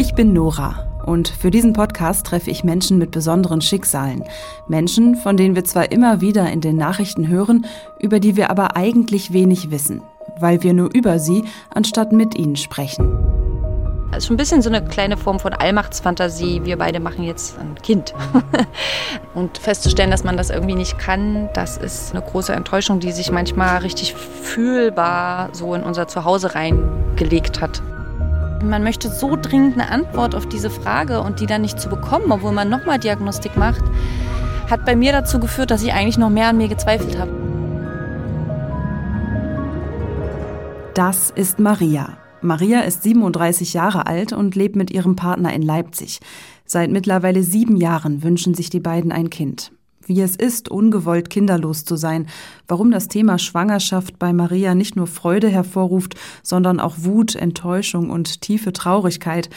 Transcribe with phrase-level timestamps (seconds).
[0.00, 4.24] Ich bin Nora und für diesen Podcast treffe ich Menschen mit besonderen Schicksalen.
[4.66, 7.66] Menschen, von denen wir zwar immer wieder in den Nachrichten hören,
[7.98, 10.00] über die wir aber eigentlich wenig wissen,
[10.38, 11.44] weil wir nur über sie
[11.74, 13.14] anstatt mit ihnen sprechen.
[14.10, 16.62] Also schon ein bisschen so eine kleine Form von Allmachtsfantasie.
[16.64, 18.14] Wir beide machen jetzt ein Kind.
[19.34, 23.30] und festzustellen, dass man das irgendwie nicht kann, das ist eine große Enttäuschung, die sich
[23.30, 27.82] manchmal richtig fühlbar so in unser Zuhause reingelegt hat.
[28.62, 32.30] Man möchte so dringend eine Antwort auf diese Frage und die dann nicht zu bekommen,
[32.30, 33.82] obwohl man nochmal Diagnostik macht,
[34.70, 37.32] hat bei mir dazu geführt, dass ich eigentlich noch mehr an mir gezweifelt habe.
[40.94, 42.18] Das ist Maria.
[42.42, 46.20] Maria ist 37 Jahre alt und lebt mit ihrem Partner in Leipzig.
[46.64, 49.72] Seit mittlerweile sieben Jahren wünschen sich die beiden ein Kind
[50.10, 52.26] wie es ist, ungewollt kinderlos zu sein,
[52.66, 58.40] warum das Thema Schwangerschaft bei Maria nicht nur Freude hervorruft, sondern auch Wut, Enttäuschung und
[58.40, 59.50] tiefe Traurigkeit,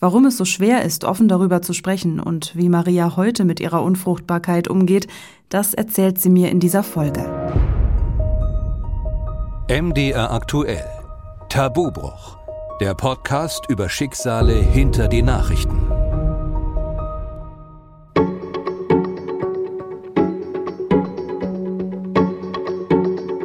[0.00, 3.84] warum es so schwer ist, offen darüber zu sprechen und wie Maria heute mit ihrer
[3.84, 5.06] Unfruchtbarkeit umgeht,
[5.48, 7.24] das erzählt sie mir in dieser Folge.
[9.70, 10.84] MDR aktuell.
[11.48, 12.36] Tabubruch.
[12.80, 15.89] Der Podcast über Schicksale hinter die Nachrichten.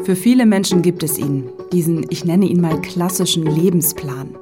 [0.05, 4.35] Für viele Menschen gibt es ihn, diesen, ich nenne ihn mal klassischen Lebensplan.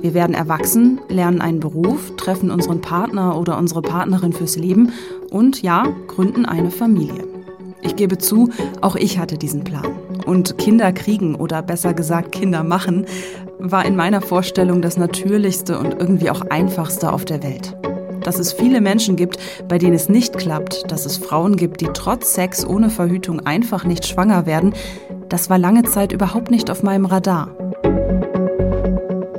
[0.00, 4.92] Wir werden erwachsen, lernen einen Beruf, treffen unseren Partner oder unsere Partnerin fürs Leben
[5.30, 7.26] und ja, gründen eine Familie.
[7.82, 9.90] Ich gebe zu, auch ich hatte diesen Plan.
[10.24, 13.04] Und Kinder kriegen oder besser gesagt Kinder machen
[13.58, 17.76] war in meiner Vorstellung das Natürlichste und irgendwie auch Einfachste auf der Welt
[18.22, 19.38] dass es viele Menschen gibt,
[19.68, 23.84] bei denen es nicht klappt, dass es Frauen gibt, die trotz Sex ohne Verhütung einfach
[23.84, 24.74] nicht schwanger werden,
[25.28, 27.54] das war lange Zeit überhaupt nicht auf meinem Radar.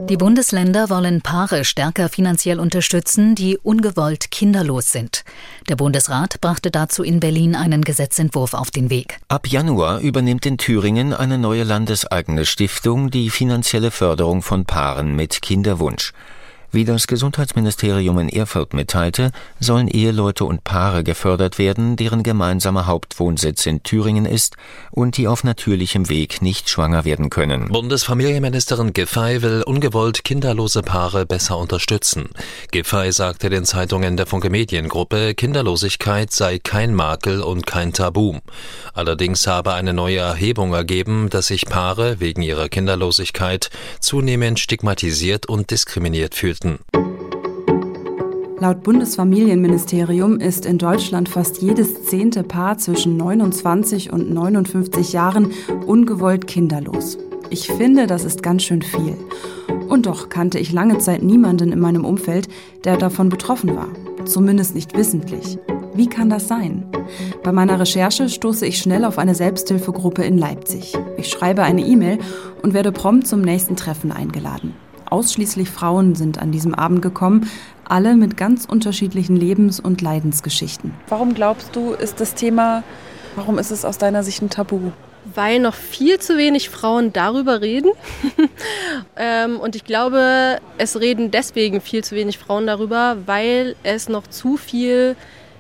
[0.10, 5.24] Die Bundesländer wollen Paare stärker finanziell unterstützen, die ungewollt kinderlos sind.
[5.70, 9.20] Der Bundesrat brachte dazu in Berlin einen Gesetzentwurf auf den Weg.
[9.28, 15.44] Ab Januar übernimmt in Thüringen eine neue landeseigene Stiftung die finanzielle Förderung von Paaren mit
[15.44, 16.12] Kinderwunsch.
[16.72, 23.66] Wie das Gesundheitsministerium in Erfurt mitteilte, sollen Eheleute und Paare gefördert werden, deren gemeinsamer Hauptwohnsitz
[23.66, 24.56] in Thüringen ist
[24.92, 27.70] und die auf natürlichem Weg nicht schwanger werden können.
[27.70, 32.30] Bundesfamilienministerin Giffey will ungewollt kinderlose Paare besser unterstützen.
[32.72, 38.38] Giffey sagte den Zeitungen der Funke Mediengruppe, Kinderlosigkeit sei kein Makel und kein Tabu.
[38.94, 45.72] Allerdings habe eine neue Erhebung ergeben, dass sich Paare wegen ihrer Kinderlosigkeit zunehmend stigmatisiert und
[45.72, 46.80] diskriminiert fühlten hielten.
[48.60, 55.54] Laut Bundesfamilienministerium ist in Deutschland fast jedes zehnte Paar zwischen 29 und 59 Jahren
[55.86, 57.18] ungewollt kinderlos.
[57.50, 59.16] Ich finde, das ist ganz schön viel.
[59.88, 62.48] Und doch kannte ich lange Zeit niemanden in meinem Umfeld,
[62.84, 63.88] der davon betroffen war.
[64.26, 65.58] Zumindest nicht wissentlich.
[65.94, 66.86] Wie kann das sein?
[67.44, 70.96] Bei meiner Recherche stoße ich schnell auf eine Selbsthilfegruppe in Leipzig.
[71.18, 72.20] Ich schreibe eine E-Mail
[72.62, 74.76] und werde prompt zum nächsten Treffen eingeladen.
[75.10, 77.50] Ausschließlich Frauen sind an diesem Abend gekommen,
[77.86, 80.94] alle mit ganz unterschiedlichen Lebens- und Leidensgeschichten.
[81.08, 82.84] Warum glaubst du, ist das Thema,
[83.36, 84.92] warum ist es aus deiner Sicht ein Tabu?
[85.36, 87.92] Weil noch viel zu wenig Frauen darüber reden.
[89.18, 94.28] ähm, und ich glaube, es reden deswegen viel zu wenig Frauen darüber, weil es noch
[94.28, 95.16] zu viel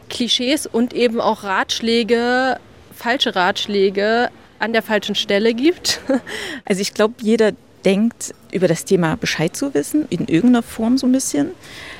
[0.09, 2.57] Klischees und eben auch Ratschläge,
[2.95, 6.01] falsche Ratschläge an der falschen Stelle gibt.
[6.65, 7.53] Also ich glaube, jeder
[7.85, 11.51] denkt, über das Thema Bescheid zu wissen, in irgendeiner Form so ein bisschen.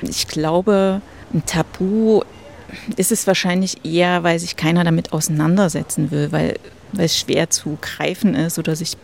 [0.02, 1.00] Ich glaube,
[1.32, 2.22] ein Tabu
[2.96, 6.58] ist es wahrscheinlich eher, weil sich keiner damit auseinandersetzen will, weil,
[6.92, 8.96] weil es schwer zu greifen ist oder sich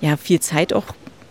[0.00, 0.86] ja viel Zeit auch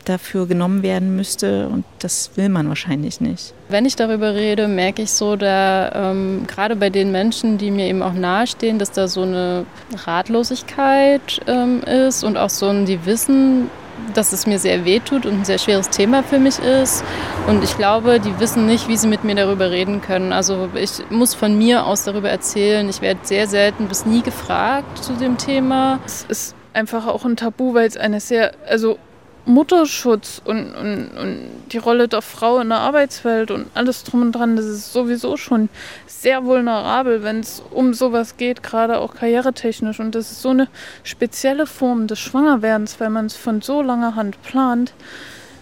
[0.05, 3.53] dafür genommen werden müsste und das will man wahrscheinlich nicht.
[3.69, 7.87] Wenn ich darüber rede, merke ich so, da ähm, gerade bei den Menschen, die mir
[7.87, 9.65] eben auch nahestehen, dass da so eine
[10.05, 13.69] Ratlosigkeit ähm, ist und auch so ein, die wissen,
[14.13, 17.03] dass es mir sehr weh tut und ein sehr schweres Thema für mich ist.
[17.47, 20.33] Und ich glaube, die wissen nicht, wie sie mit mir darüber reden können.
[20.33, 22.87] Also ich muss von mir aus darüber erzählen.
[22.89, 25.99] Ich werde sehr selten bis nie gefragt zu dem Thema.
[26.05, 28.97] Es ist einfach auch ein Tabu, weil es eine sehr, also
[29.45, 34.31] Mutterschutz und, und, und die Rolle der Frau in der Arbeitswelt und alles drum und
[34.31, 35.69] dran, das ist sowieso schon
[36.07, 39.99] sehr vulnerabel, wenn es um sowas geht, gerade auch karrieretechnisch.
[39.99, 40.69] Und das ist so eine
[41.03, 44.93] spezielle Form des Schwangerwerdens, weil man es von so langer Hand plant,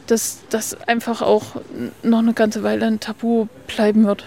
[0.08, 1.56] dass das einfach auch
[2.04, 4.26] noch eine ganze Weile ein Tabu bleiben wird.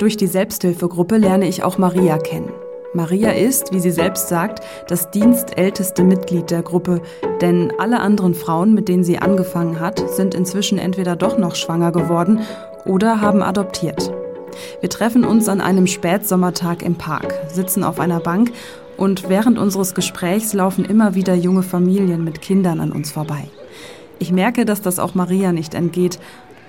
[0.00, 2.48] Durch die Selbsthilfegruppe lerne ich auch Maria kennen.
[2.94, 7.02] Maria ist, wie sie selbst sagt, das dienstälteste Mitglied der Gruppe,
[7.42, 11.92] denn alle anderen Frauen, mit denen sie angefangen hat, sind inzwischen entweder doch noch schwanger
[11.92, 12.40] geworden
[12.86, 14.10] oder haben adoptiert.
[14.80, 18.52] Wir treffen uns an einem Spätsommertag im Park, sitzen auf einer Bank
[18.96, 23.50] und während unseres Gesprächs laufen immer wieder junge Familien mit Kindern an uns vorbei.
[24.18, 26.18] Ich merke, dass das auch Maria nicht entgeht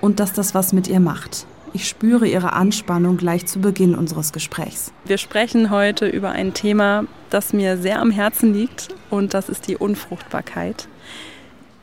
[0.01, 1.45] und dass das was mit ihr macht.
[1.73, 4.91] Ich spüre ihre Anspannung gleich zu Beginn unseres Gesprächs.
[5.06, 9.69] Wir sprechen heute über ein Thema, das mir sehr am Herzen liegt und das ist
[9.69, 10.89] die Unfruchtbarkeit.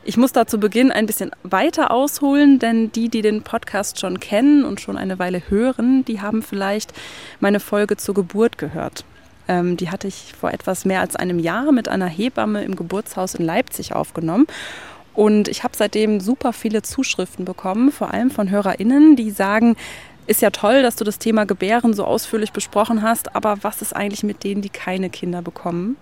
[0.03, 4.19] Ich muss da zu Beginn ein bisschen weiter ausholen, denn die, die den Podcast schon
[4.19, 6.93] kennen und schon eine Weile hören, die haben vielleicht
[7.39, 9.05] meine Folge zur Geburt gehört.
[9.47, 13.33] Ähm, die hatte ich vor etwas mehr als einem Jahr mit einer Hebamme im Geburtshaus
[13.33, 14.45] in Leipzig aufgenommen.
[15.19, 19.75] Und ich habe seitdem super viele Zuschriften bekommen, vor allem von HörerInnen, die sagen,
[20.27, 23.93] ist ja toll, dass du das Thema Gebären so ausführlich besprochen hast, aber was ist
[23.93, 25.97] eigentlich mit denen, die keine Kinder bekommen?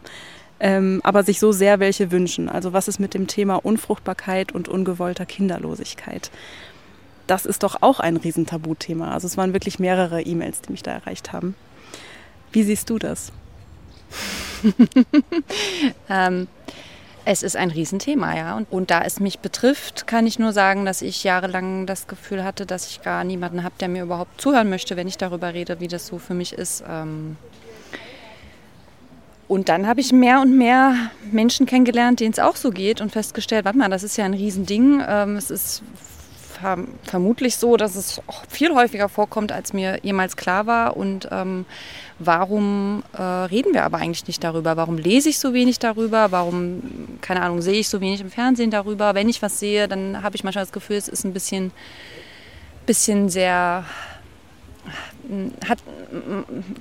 [0.60, 2.48] Ähm, aber sich so sehr welche wünschen.
[2.48, 6.30] Also was ist mit dem Thema Unfruchtbarkeit und ungewollter Kinderlosigkeit?
[7.26, 9.16] Das ist doch auch ein Riesentabuthema.
[9.16, 11.56] Also es waren wirklich mehrere E-Mails, die mich da erreicht haben.
[12.52, 13.32] Wie siehst du das?
[16.08, 16.48] ähm,
[17.30, 18.56] es ist ein Riesenthema, ja.
[18.56, 22.44] Und, und, da es mich betrifft, kann ich nur sagen, dass ich jahrelang das Gefühl
[22.44, 25.82] hatte, dass ich gar niemanden habe, der mir überhaupt zuhören möchte, wenn ich darüber rede,
[25.82, 26.84] wie das so für mich ist.
[26.90, 27.36] Ähm
[29.50, 30.96] und dann habe ich mehr und mehr
[31.32, 34.34] Menschen kennengelernt, denen es auch so geht und festgestellt, warte mal, das ist ja ein
[34.34, 35.02] Riesending.
[35.08, 35.84] Ähm, es ist
[37.04, 40.98] vermutlich so, dass es viel häufiger vorkommt, als mir jemals klar war.
[40.98, 41.66] Und ähm,
[42.20, 44.78] warum äh, reden wir aber eigentlich nicht darüber?
[44.78, 46.32] Warum lese ich so wenig darüber?
[46.32, 46.82] Warum,
[47.22, 49.16] keine Ahnung, sehe ich so wenig im Fernsehen darüber?
[49.16, 51.72] Wenn ich was sehe, dann habe ich manchmal das Gefühl, es ist ein bisschen,
[52.86, 53.86] bisschen sehr
[55.68, 55.80] hat,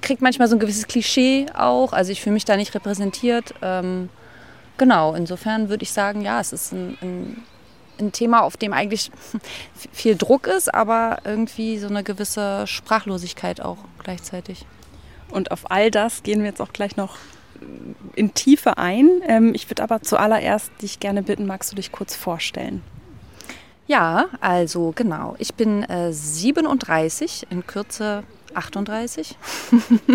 [0.01, 1.93] kriegt manchmal so ein gewisses Klischee auch.
[1.93, 3.55] Also ich fühle mich da nicht repräsentiert.
[3.61, 4.09] Ähm,
[4.79, 7.43] genau, insofern würde ich sagen, ja, es ist ein, ein
[7.99, 9.11] ein Thema, auf dem eigentlich
[9.93, 14.67] viel Druck ist, aber irgendwie so eine gewisse Sprachlosigkeit auch gleichzeitig.
[15.31, 17.17] Und auf all das gehen wir jetzt auch gleich noch
[18.15, 19.09] in Tiefe ein.
[19.27, 22.83] Ähm, ich würde aber zuallererst dich gerne bitten, magst du dich kurz vorstellen?
[23.87, 25.37] Ja, also genau.
[25.39, 28.25] Ich bin äh, 37, in Kürze
[28.55, 29.37] 38.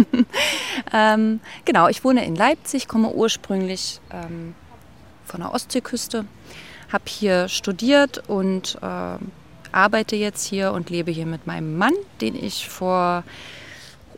[0.93, 4.55] ähm, genau, ich wohne in Leipzig, komme ursprünglich ähm,
[5.25, 6.25] von der Ostseeküste
[6.91, 9.17] habe hier studiert und äh,
[9.71, 13.23] arbeite jetzt hier und lebe hier mit meinem Mann, den ich vor,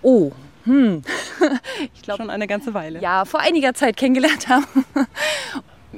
[0.01, 0.31] oh,
[0.63, 1.03] hm,
[1.93, 3.01] ich glaube schon eine ganze Weile.
[3.01, 4.65] Ja, vor einiger Zeit kennengelernt habe.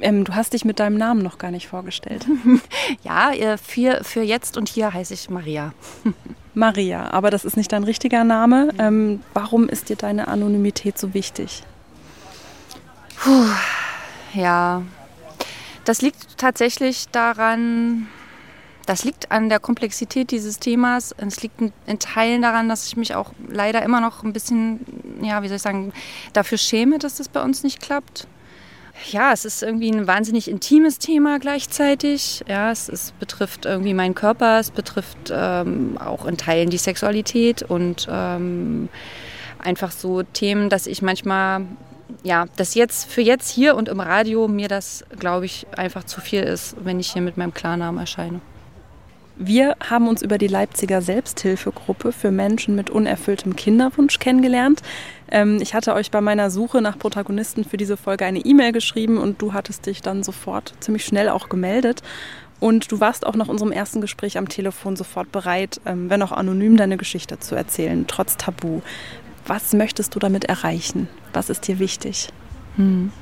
[0.02, 2.26] Ähm, du hast dich mit deinem Namen noch gar nicht vorgestellt.
[3.02, 5.72] ja, äh, für, für jetzt und hier heiße ich Maria.
[6.52, 8.74] Maria, aber das ist nicht dein richtiger Name.
[8.78, 11.62] Ähm, warum ist dir deine Anonymität so wichtig?
[13.16, 13.46] Puh,
[14.34, 14.82] ja,
[15.86, 18.08] das liegt tatsächlich daran,
[18.86, 21.14] das liegt an der Komplexität dieses Themas.
[21.18, 24.80] Es liegt in Teilen daran, dass ich mich auch leider immer noch ein bisschen,
[25.22, 25.92] ja, wie soll ich sagen,
[26.32, 28.28] dafür schäme, dass das bei uns nicht klappt.
[29.10, 32.44] Ja, es ist irgendwie ein wahnsinnig intimes Thema gleichzeitig.
[32.48, 37.62] Ja, es, es betrifft irgendwie meinen Körper, es betrifft ähm, auch in Teilen die Sexualität
[37.62, 38.88] und ähm,
[39.58, 41.66] einfach so Themen, dass ich manchmal
[42.22, 46.20] ja, dass jetzt für jetzt hier und im Radio mir das, glaube ich, einfach zu
[46.20, 48.40] viel ist, wenn ich hier mit meinem Klarnamen erscheine.
[49.38, 54.80] Wir haben uns über die Leipziger Selbsthilfegruppe für Menschen mit unerfülltem Kinderwunsch kennengelernt.
[55.30, 59.18] Ähm, ich hatte euch bei meiner Suche nach Protagonisten für diese Folge eine E-Mail geschrieben
[59.18, 62.02] und du hattest dich dann sofort ziemlich schnell auch gemeldet.
[62.60, 66.32] Und du warst auch nach unserem ersten Gespräch am Telefon sofort bereit, ähm, wenn auch
[66.32, 68.80] anonym, deine Geschichte zu erzählen, trotz Tabu.
[69.46, 71.08] Was möchtest du damit erreichen?
[71.34, 72.30] Was ist dir wichtig?
[72.76, 73.12] Hm.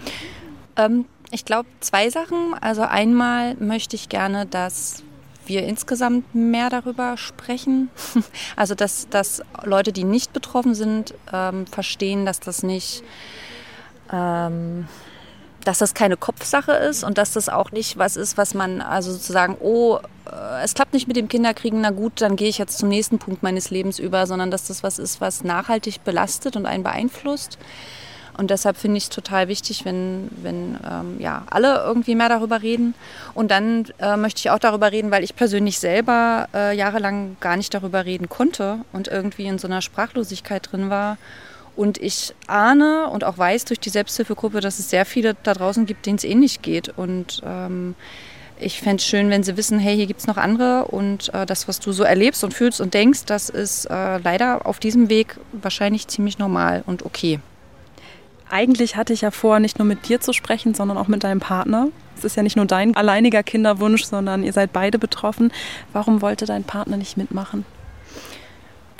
[0.77, 2.55] Ähm, ich glaube zwei Sachen.
[2.61, 5.03] Also einmal möchte ich gerne, dass
[5.47, 7.91] wir insgesamt mehr darüber sprechen.
[8.57, 13.03] Also dass, dass Leute, die nicht betroffen sind, ähm, verstehen, dass das nicht
[14.13, 14.87] ähm,
[15.65, 19.13] dass das keine Kopfsache ist und dass das auch nicht was ist, was man also
[19.13, 19.99] sozusagen, oh,
[20.31, 23.19] äh, es klappt nicht mit dem Kinderkriegen, na gut, dann gehe ich jetzt zum nächsten
[23.19, 27.59] Punkt meines Lebens über, sondern dass das was ist, was nachhaltig belastet und einen beeinflusst.
[28.37, 32.63] Und deshalb finde ich es total wichtig, wenn, wenn ähm, ja, alle irgendwie mehr darüber
[32.63, 32.95] reden.
[33.35, 37.57] Und dann äh, möchte ich auch darüber reden, weil ich persönlich selber äh, jahrelang gar
[37.57, 41.17] nicht darüber reden konnte und irgendwie in so einer Sprachlosigkeit drin war
[41.77, 45.87] und ich ahne und auch weiß durch die Selbsthilfegruppe, dass es sehr viele da draußen
[45.87, 46.89] gibt, denen es ähnlich geht.
[46.97, 47.95] Und ähm,
[48.61, 51.45] ich fände es schön, wenn sie wissen, hey, hier gibt es noch andere und äh,
[51.47, 55.09] das, was du so erlebst und fühlst und denkst, das ist äh, leider auf diesem
[55.09, 57.41] Weg wahrscheinlich ziemlich normal und okay.
[58.55, 61.41] Eigentlich hatte ich ja vor, nicht nur mit dir zu sprechen, sondern auch mit deinem
[61.41, 61.89] Partner.
[62.17, 65.53] Es ist ja nicht nur dein alleiniger Kinderwunsch, sondern ihr seid beide betroffen.
[65.93, 67.67] Warum wollte dein Partner nicht mitmachen?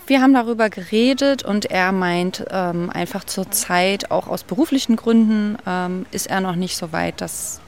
[0.09, 5.57] Wir haben darüber geredet und er meint ähm, einfach zur Zeit, auch aus beruflichen Gründen,
[5.69, 7.61] ähm, ist er noch nicht so weit, das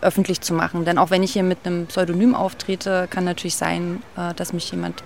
[0.00, 0.86] öffentlich zu machen.
[0.86, 4.70] Denn auch wenn ich hier mit einem Pseudonym auftrete, kann natürlich sein, äh, dass mich
[4.70, 5.02] jemand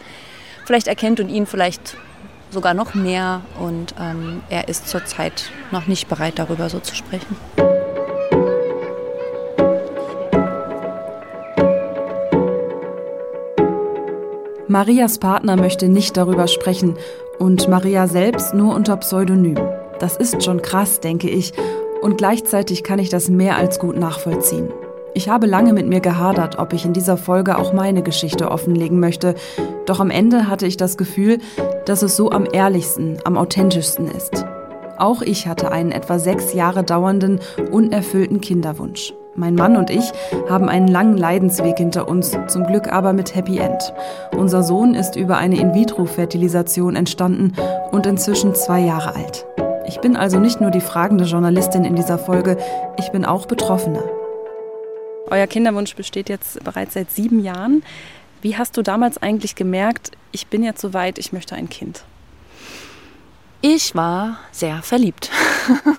[0.64, 1.96] vielleicht erkennt und ihn vielleicht
[2.50, 3.42] sogar noch mehr.
[3.58, 7.36] Und ähm, er ist zurzeit noch nicht bereit, darüber so zu sprechen.
[14.68, 16.96] Marias Partner möchte nicht darüber sprechen
[17.40, 19.58] und Maria selbst nur unter Pseudonym.
[19.98, 21.52] Das ist schon krass, denke ich,
[22.02, 24.72] und gleichzeitig kann ich das mehr als gut nachvollziehen.
[25.12, 29.00] Ich habe lange mit mir gehadert, ob ich in dieser Folge auch meine Geschichte offenlegen
[29.00, 29.34] möchte,
[29.86, 31.38] doch am Ende hatte ich das Gefühl,
[31.84, 34.44] dass es so am ehrlichsten, am authentischsten ist.
[34.98, 37.40] Auch ich hatte einen etwa sechs Jahre dauernden,
[37.72, 39.12] unerfüllten Kinderwunsch.
[39.34, 40.12] Mein Mann und ich
[40.48, 43.92] haben einen langen Leidensweg hinter uns, zum Glück aber mit Happy End.
[44.36, 47.54] Unser Sohn ist über eine In-vitro-Fertilisation entstanden
[47.90, 49.46] und inzwischen zwei Jahre alt.
[49.86, 52.58] Ich bin also nicht nur die fragende Journalistin in dieser Folge,
[52.98, 54.19] ich bin auch Betroffene.
[55.30, 57.82] Euer Kinderwunsch besteht jetzt bereits seit sieben Jahren.
[58.42, 62.04] Wie hast du damals eigentlich gemerkt, ich bin jetzt soweit, ich möchte ein Kind?
[63.62, 65.30] Ich war sehr verliebt.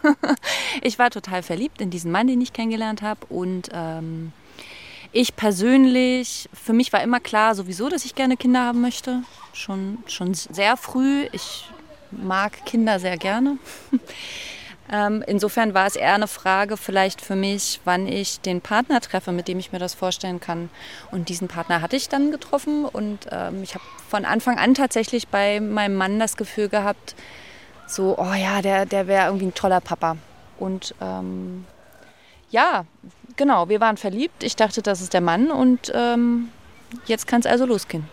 [0.81, 3.25] ich war total verliebt in diesen Mann, den ich kennengelernt habe.
[3.29, 4.33] Und ähm,
[5.11, 9.21] ich persönlich, für mich war immer klar sowieso, dass ich gerne Kinder haben möchte.
[9.53, 11.27] Schon, schon sehr früh.
[11.31, 11.69] Ich
[12.11, 13.57] mag Kinder sehr gerne.
[14.91, 19.31] ähm, insofern war es eher eine Frage vielleicht für mich, wann ich den Partner treffe,
[19.31, 20.69] mit dem ich mir das vorstellen kann.
[21.11, 22.83] Und diesen Partner hatte ich dann getroffen.
[22.83, 27.15] Und ähm, ich habe von Anfang an tatsächlich bei meinem Mann das Gefühl gehabt,
[27.87, 30.17] so, oh ja, der, der wäre irgendwie ein toller Papa.
[30.59, 31.65] Und ähm,
[32.49, 32.85] ja,
[33.37, 34.43] genau, wir waren verliebt.
[34.43, 36.49] Ich dachte, das ist der Mann und ähm,
[37.05, 38.07] jetzt kann es also losgehen.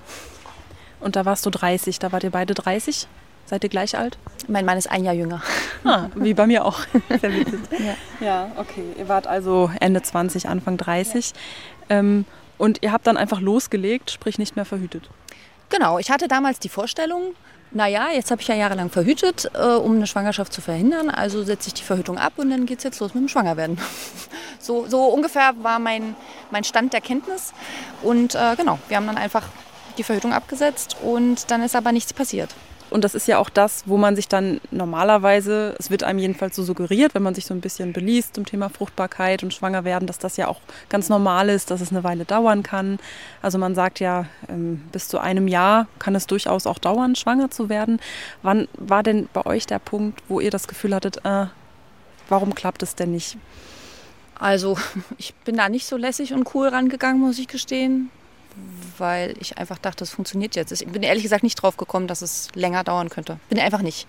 [1.00, 3.08] Und da warst du 30, da wart ihr beide 30?
[3.48, 4.18] Seid ihr gleich alt?
[4.46, 5.42] Mein Mann ist ein Jahr jünger.
[5.82, 6.80] Ah, wie bei mir auch.
[7.10, 7.96] ja.
[8.20, 8.84] ja, okay.
[8.98, 11.32] Ihr wart also Ende 20, Anfang 30.
[11.88, 11.98] Ja.
[11.98, 12.26] Ähm,
[12.58, 15.08] und ihr habt dann einfach losgelegt, sprich nicht mehr verhütet.
[15.70, 17.34] Genau, ich hatte damals die Vorstellung,
[17.70, 21.08] naja, jetzt habe ich ja jahrelang verhütet, äh, um eine Schwangerschaft zu verhindern.
[21.08, 23.78] Also setze ich die Verhütung ab und dann geht es jetzt los mit dem Schwangerwerden.
[24.58, 26.16] so, so ungefähr war mein,
[26.50, 27.54] mein Stand der Kenntnis.
[28.02, 29.44] Und äh, genau, wir haben dann einfach
[29.96, 32.54] die Verhütung abgesetzt und dann ist aber nichts passiert.
[32.90, 36.56] Und das ist ja auch das, wo man sich dann normalerweise, es wird einem jedenfalls
[36.56, 40.18] so suggeriert, wenn man sich so ein bisschen beliest zum Thema Fruchtbarkeit und Schwangerwerden, dass
[40.18, 42.98] das ja auch ganz normal ist, dass es eine Weile dauern kann.
[43.42, 47.50] Also man sagt ja, ähm, bis zu einem Jahr kann es durchaus auch dauern, schwanger
[47.50, 48.00] zu werden.
[48.42, 51.46] Wann war denn bei euch der Punkt, wo ihr das Gefühl hattet, äh,
[52.28, 53.36] warum klappt es denn nicht?
[54.38, 54.78] Also
[55.18, 58.10] ich bin da nicht so lässig und cool rangegangen, muss ich gestehen
[58.98, 60.72] weil ich einfach dachte, es funktioniert jetzt.
[60.72, 63.38] Ich bin ehrlich gesagt nicht drauf gekommen, dass es länger dauern könnte.
[63.48, 64.06] Bin einfach nicht.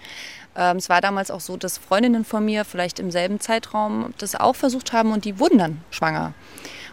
[0.55, 4.35] Ähm, es war damals auch so, dass Freundinnen von mir vielleicht im selben Zeitraum das
[4.35, 6.33] auch versucht haben und die wurden dann schwanger.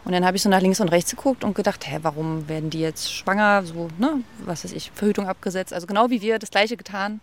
[0.04, 2.70] Und dann habe ich so nach links und rechts geguckt und gedacht, hä, warum werden
[2.70, 3.64] die jetzt schwanger?
[3.64, 5.72] So, ne, was weiß ich, Verhütung abgesetzt.
[5.72, 7.20] Also genau wie wir das Gleiche getan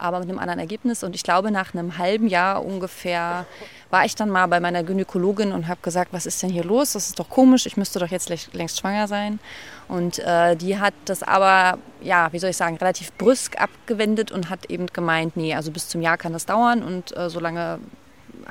[0.00, 1.02] aber mit einem anderen Ergebnis.
[1.02, 3.46] Und ich glaube, nach einem halben Jahr ungefähr
[3.90, 6.92] war ich dann mal bei meiner Gynäkologin und habe gesagt, was ist denn hier los?
[6.92, 9.40] Das ist doch komisch, ich müsste doch jetzt längst schwanger sein.
[9.88, 14.48] Und äh, die hat das aber, ja, wie soll ich sagen, relativ brüsk abgewendet und
[14.48, 17.80] hat eben gemeint, nee, also bis zum Jahr kann das dauern und äh, solange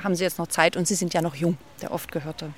[0.02, 2.50] haben sie jetzt noch Zeit und sie sind ja noch jung, der oft gehörte.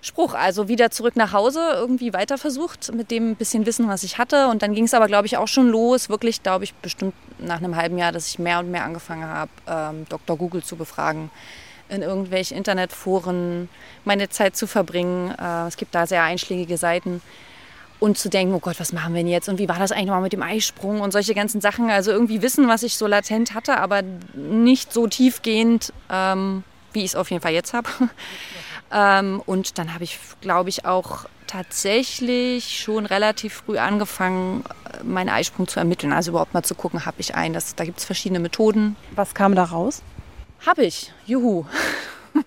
[0.00, 0.34] Spruch.
[0.34, 4.48] Also wieder zurück nach Hause, irgendwie weiter versucht mit dem bisschen Wissen, was ich hatte.
[4.48, 7.58] Und dann ging es aber, glaube ich, auch schon los, wirklich, glaube ich, bestimmt nach
[7.58, 10.36] einem halben Jahr, dass ich mehr und mehr angefangen habe, ähm, Dr.
[10.36, 11.30] Google zu befragen,
[11.88, 13.68] in irgendwelchen Internetforen
[14.04, 15.34] meine Zeit zu verbringen.
[15.38, 17.20] Äh, es gibt da sehr einschlägige Seiten.
[18.00, 19.48] Und zu denken, oh Gott, was machen wir denn jetzt?
[19.48, 21.90] Und wie war das eigentlich mal mit dem Eisprung und solche ganzen Sachen?
[21.90, 24.02] Also irgendwie wissen, was ich so latent hatte, aber
[24.34, 26.62] nicht so tiefgehend, ähm,
[26.92, 27.88] wie ich es auf jeden Fall jetzt habe.
[28.92, 34.64] Ähm, und dann habe ich, glaube ich, auch tatsächlich schon relativ früh angefangen,
[35.02, 36.12] meinen Eisprung zu ermitteln.
[36.12, 37.54] Also überhaupt mal zu gucken, habe ich einen.
[37.54, 38.96] Das, da gibt es verschiedene Methoden.
[39.14, 40.02] Was kam da raus?
[40.64, 41.12] Habe ich.
[41.26, 41.64] Juhu.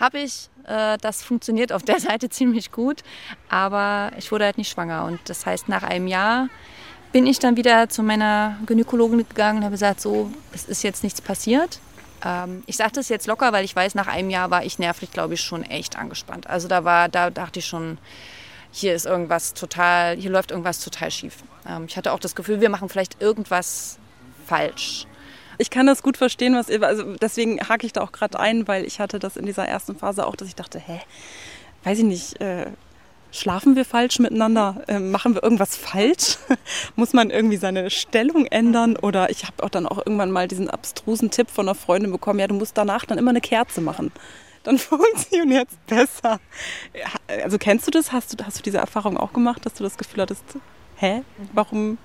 [0.00, 0.50] habe ich.
[0.64, 3.02] Äh, das funktioniert auf der Seite ziemlich gut.
[3.48, 5.04] Aber ich wurde halt nicht schwanger.
[5.04, 6.48] Und das heißt, nach einem Jahr
[7.12, 11.02] bin ich dann wieder zu meiner Gynäkologin gegangen und habe gesagt, so, es ist jetzt
[11.02, 11.80] nichts passiert.
[12.24, 15.10] Ähm, ich sage das jetzt locker, weil ich weiß, nach einem Jahr war ich nervlich,
[15.10, 16.46] glaube ich, schon echt angespannt.
[16.46, 17.98] Also da war, da dachte ich schon,
[18.72, 21.38] hier ist irgendwas total, hier läuft irgendwas total schief.
[21.68, 23.98] Ähm, ich hatte auch das Gefühl, wir machen vielleicht irgendwas
[24.46, 25.06] falsch.
[25.58, 28.68] Ich kann das gut verstehen, was ihr, also deswegen hake ich da auch gerade ein,
[28.68, 31.00] weil ich hatte das in dieser ersten Phase auch, dass ich dachte, hä,
[31.84, 32.66] weiß ich nicht, äh,
[33.36, 34.82] Schlafen wir falsch miteinander?
[34.88, 36.38] Ähm, machen wir irgendwas falsch?
[36.96, 38.96] Muss man irgendwie seine Stellung ändern?
[38.96, 42.38] Oder ich habe auch dann auch irgendwann mal diesen abstrusen Tipp von einer Freundin bekommen,
[42.40, 44.10] ja, du musst danach dann immer eine Kerze machen.
[44.62, 46.40] Dann funktioniert es besser.
[47.42, 48.10] Also kennst du das?
[48.10, 50.44] Hast du, hast du diese Erfahrung auch gemacht, dass du das Gefühl hattest,
[50.96, 51.98] hä, warum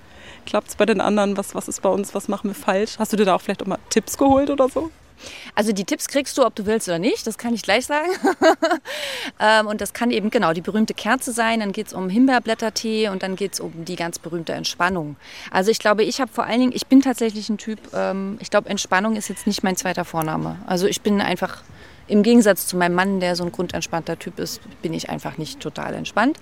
[0.44, 1.38] klappt es bei den anderen?
[1.38, 2.14] Was, was ist bei uns?
[2.14, 2.98] Was machen wir falsch?
[2.98, 4.90] Hast du dir da auch vielleicht auch mal Tipps geholt oder so?
[5.54, 8.10] Also die Tipps kriegst du, ob du willst oder nicht, das kann ich gleich sagen.
[9.40, 13.08] ähm, und das kann eben genau die berühmte Kerze sein, dann geht es um Himbeerblättertee
[13.08, 15.16] und dann geht es um die ganz berühmte Entspannung.
[15.50, 18.50] Also ich glaube, ich habe vor allen Dingen, ich bin tatsächlich ein Typ, ähm, ich
[18.50, 20.58] glaube, Entspannung ist jetzt nicht mein zweiter Vorname.
[20.66, 21.62] Also ich bin einfach
[22.06, 25.60] im Gegensatz zu meinem Mann, der so ein grundentspannter Typ ist, bin ich einfach nicht
[25.60, 26.38] total entspannt.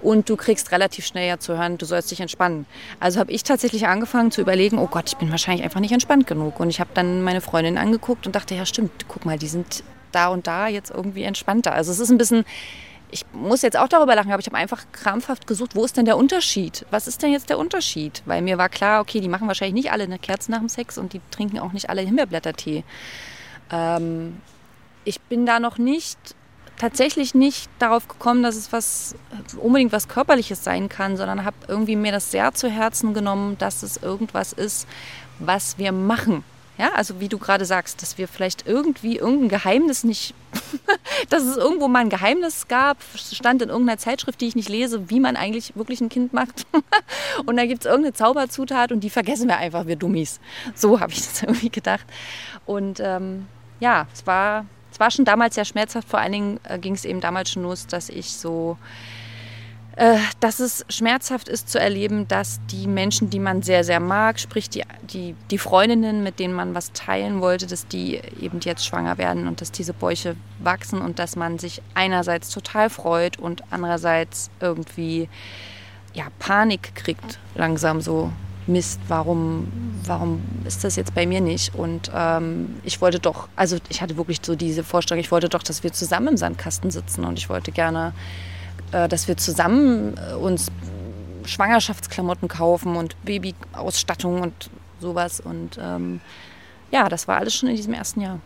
[0.00, 2.66] Und du kriegst relativ schnell ja zu hören, du sollst dich entspannen.
[3.00, 6.26] Also habe ich tatsächlich angefangen zu überlegen, oh Gott, ich bin wahrscheinlich einfach nicht entspannt
[6.26, 6.60] genug.
[6.60, 9.84] Und ich habe dann meine Freundin angeguckt und dachte, ja stimmt, guck mal, die sind
[10.12, 11.72] da und da jetzt irgendwie entspannter.
[11.72, 12.44] Also es ist ein bisschen,
[13.10, 16.04] ich muss jetzt auch darüber lachen, aber ich habe einfach krampfhaft gesucht, wo ist denn
[16.04, 16.86] der Unterschied?
[16.90, 18.22] Was ist denn jetzt der Unterschied?
[18.24, 20.98] Weil mir war klar, okay, die machen wahrscheinlich nicht alle eine Kerze nach dem Sex
[20.98, 22.84] und die trinken auch nicht alle Himbeerblättertee.
[23.70, 24.40] Ähm,
[25.04, 26.18] ich bin da noch nicht
[26.78, 29.14] tatsächlich nicht darauf gekommen, dass es was
[29.56, 33.84] unbedingt was körperliches sein kann, sondern habe irgendwie mir das sehr zu Herzen genommen, dass
[33.84, 34.88] es irgendwas ist,
[35.38, 36.42] was wir machen.
[36.78, 40.34] Ja, also wie du gerade sagst, dass wir vielleicht irgendwie irgendein Geheimnis nicht,
[41.28, 45.08] dass es irgendwo mal ein Geheimnis gab, stand in irgendeiner Zeitschrift, die ich nicht lese,
[45.08, 46.66] wie man eigentlich wirklich ein Kind macht.
[47.46, 50.40] und da gibt es irgendeine Zauberzutat und die vergessen wir einfach, wir Dummies.
[50.74, 52.06] So habe ich das irgendwie gedacht.
[52.66, 53.46] Und ähm,
[53.78, 57.04] ja, es war es war schon damals sehr schmerzhaft, vor allen Dingen äh, ging es
[57.04, 58.76] eben damals schon los, dass ich so,
[59.96, 64.38] äh, dass es schmerzhaft ist zu erleben, dass die Menschen, die man sehr, sehr mag,
[64.38, 68.84] sprich die, die, die Freundinnen, mit denen man was teilen wollte, dass die eben jetzt
[68.84, 73.62] schwanger werden und dass diese Bäuche wachsen und dass man sich einerseits total freut und
[73.70, 75.30] andererseits irgendwie
[76.12, 78.30] ja, Panik kriegt, langsam so
[78.66, 79.72] Mist, warum,
[80.04, 81.74] warum ist das jetzt bei mir nicht?
[81.74, 85.62] Und ähm, ich wollte doch, also ich hatte wirklich so diese Vorstellung, ich wollte doch,
[85.62, 88.12] dass wir zusammen im Sandkasten sitzen und ich wollte gerne,
[88.92, 90.70] äh, dass wir zusammen äh, uns
[91.44, 94.70] Schwangerschaftsklamotten kaufen und Babyausstattung und
[95.00, 95.40] sowas.
[95.40, 96.20] Und ähm,
[96.90, 98.40] ja, das war alles schon in diesem ersten Jahr.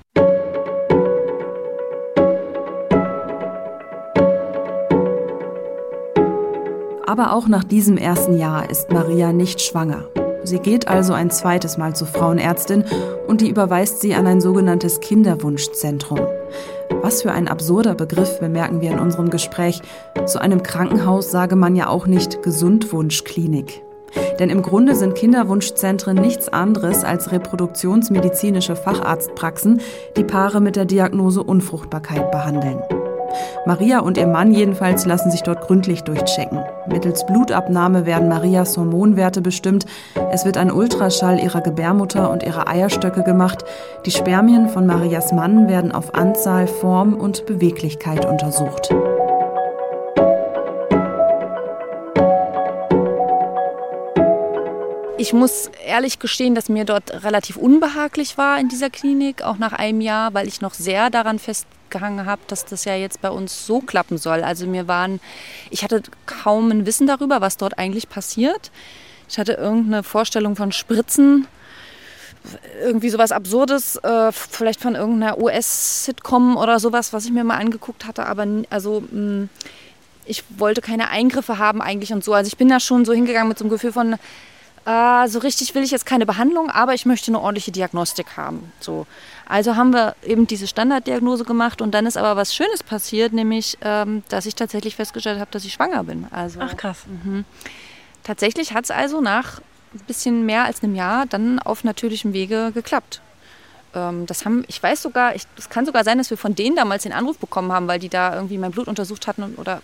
[7.07, 10.05] Aber auch nach diesem ersten Jahr ist Maria nicht schwanger.
[10.43, 12.85] Sie geht also ein zweites Mal zur Frauenärztin
[13.27, 16.21] und die überweist sie an ein sogenanntes Kinderwunschzentrum.
[17.03, 19.81] Was für ein absurder Begriff bemerken wir in unserem Gespräch.
[20.27, 23.83] Zu einem Krankenhaus sage man ja auch nicht Gesundwunschklinik.
[24.39, 29.81] Denn im Grunde sind Kinderwunschzentren nichts anderes als reproduktionsmedizinische Facharztpraxen,
[30.17, 32.81] die Paare mit der Diagnose Unfruchtbarkeit behandeln.
[33.67, 36.61] Maria und ihr Mann jedenfalls lassen sich dort gründlich durchchecken.
[36.87, 39.87] Mittels Blutabnahme werden Marias Hormonwerte bestimmt.
[40.31, 43.65] Es wird ein Ultraschall ihrer Gebärmutter und ihrer Eierstöcke gemacht.
[44.05, 48.95] Die Spermien von Marias Mann werden auf Anzahl, Form und Beweglichkeit untersucht.
[55.19, 59.73] Ich muss ehrlich gestehen, dass mir dort relativ unbehaglich war in dieser Klinik, auch nach
[59.73, 63.67] einem Jahr, weil ich noch sehr daran festgehangen habe, dass das ja jetzt bei uns
[63.67, 64.45] so klappen soll.
[64.45, 65.21] Also mir waren,
[65.71, 68.71] ich hatte kaum ein Wissen darüber, was dort eigentlich passiert.
[69.27, 71.49] Ich hatte irgendeine Vorstellung von Spritzen,
[72.83, 78.07] irgendwie sowas Absurdes, äh, vielleicht von irgendeiner US-Sitcom oder sowas, was ich mir mal angeguckt
[78.07, 79.49] hatte, aber also mm,
[80.27, 82.35] ich wollte keine Eingriffe haben eigentlich und so.
[82.35, 84.17] Also ich bin da schon so hingegangen mit so einem Gefühl von,
[84.87, 88.73] äh, so richtig will ich jetzt keine Behandlung, aber ich möchte eine ordentliche Diagnostik haben.
[88.79, 89.07] So.
[89.45, 93.77] Also haben wir eben diese Standarddiagnose gemacht und dann ist aber was Schönes passiert, nämlich,
[93.83, 96.27] ähm, dass ich tatsächlich festgestellt habe, dass ich schwanger bin.
[96.31, 96.99] Also, Ach krass.
[97.07, 97.45] Mhm.
[98.23, 99.61] Tatsächlich hat es also nach
[99.93, 103.21] ein bisschen mehr als einem Jahr dann auf natürlichem Wege geklappt.
[103.95, 107.03] Ähm, das haben, ich weiß sogar, es kann sogar sein, dass wir von denen damals
[107.03, 109.83] den Anruf bekommen haben, weil die da irgendwie mein Blut untersucht hatten oder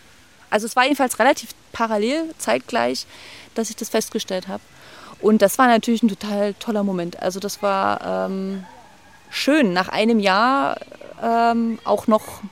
[0.51, 3.07] also es war jedenfalls relativ parallel, zeitgleich,
[3.55, 4.63] dass ich das festgestellt habe.
[5.23, 7.23] Und das war natürlich ein total toller Moment.
[7.23, 8.65] Also das war ähm,
[9.31, 9.73] schön.
[9.73, 10.79] Nach einem Jahr
[11.23, 12.43] ähm, auch noch,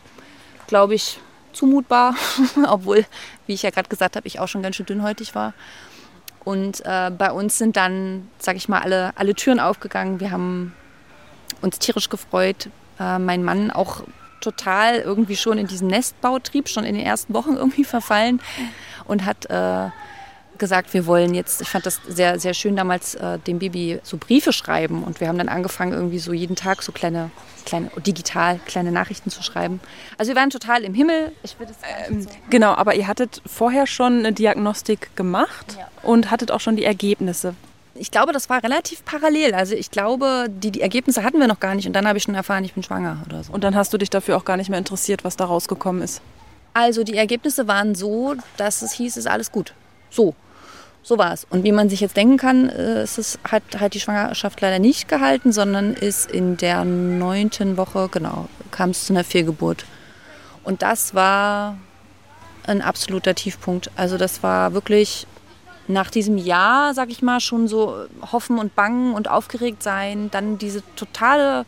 [0.68, 1.18] glaube ich,
[1.52, 2.14] zumutbar,
[2.68, 3.04] obwohl,
[3.46, 5.52] wie ich ja gerade gesagt habe, ich auch schon ganz schön dünnhäutig war.
[6.44, 10.20] Und äh, bei uns sind dann, sage ich mal, alle, alle Türen aufgegangen.
[10.20, 10.74] Wir haben
[11.60, 12.70] uns tierisch gefreut.
[12.98, 14.02] Äh, mein Mann auch
[14.40, 18.40] total irgendwie schon in diesen Nestbautrieb, schon in den ersten Wochen irgendwie verfallen
[19.06, 19.90] und hat äh,
[20.60, 24.16] gesagt, wir wollen jetzt, ich fand das sehr, sehr schön damals, äh, dem Baby so
[24.16, 25.02] Briefe schreiben.
[25.02, 27.30] Und wir haben dann angefangen, irgendwie so jeden Tag so kleine,
[27.66, 29.80] kleine digital kleine Nachrichten zu schreiben.
[30.18, 31.32] Also wir waren total im Himmel.
[32.08, 35.88] Ähm, so genau, aber ihr hattet vorher schon eine Diagnostik gemacht ja.
[36.02, 37.54] und hattet auch schon die Ergebnisse.
[37.94, 39.54] Ich glaube, das war relativ parallel.
[39.54, 41.86] Also ich glaube, die, die Ergebnisse hatten wir noch gar nicht.
[41.86, 43.52] Und dann habe ich schon erfahren, ich bin schwanger oder so.
[43.52, 46.22] Und dann hast du dich dafür auch gar nicht mehr interessiert, was da rausgekommen ist.
[46.72, 49.74] Also die Ergebnisse waren so, dass es hieß, es ist alles gut.
[50.10, 50.34] So.
[51.02, 51.46] So war es.
[51.48, 54.78] Und wie man sich jetzt denken kann, äh, ist es, hat halt die Schwangerschaft leider
[54.78, 59.84] nicht gehalten, sondern ist in der neunten Woche, genau, kam es zu einer Fehlgeburt.
[60.62, 61.78] Und das war
[62.66, 63.90] ein absoluter Tiefpunkt.
[63.96, 65.26] Also das war wirklich
[65.88, 70.58] nach diesem Jahr, sag ich mal, schon so hoffen und bangen und aufgeregt sein, dann
[70.58, 71.66] diese totale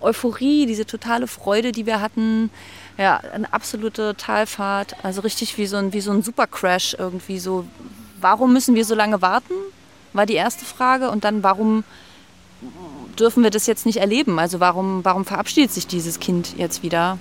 [0.00, 2.50] Euphorie, diese totale Freude, die wir hatten,
[2.98, 7.64] ja, eine absolute Talfahrt, also richtig wie so ein, wie so ein Supercrash irgendwie so.
[8.24, 9.52] Warum müssen wir so lange warten?
[10.14, 11.10] War die erste Frage.
[11.10, 11.84] Und dann, warum
[13.20, 14.38] dürfen wir das jetzt nicht erleben?
[14.38, 17.18] Also warum, warum verabschiedet sich dieses Kind jetzt wieder?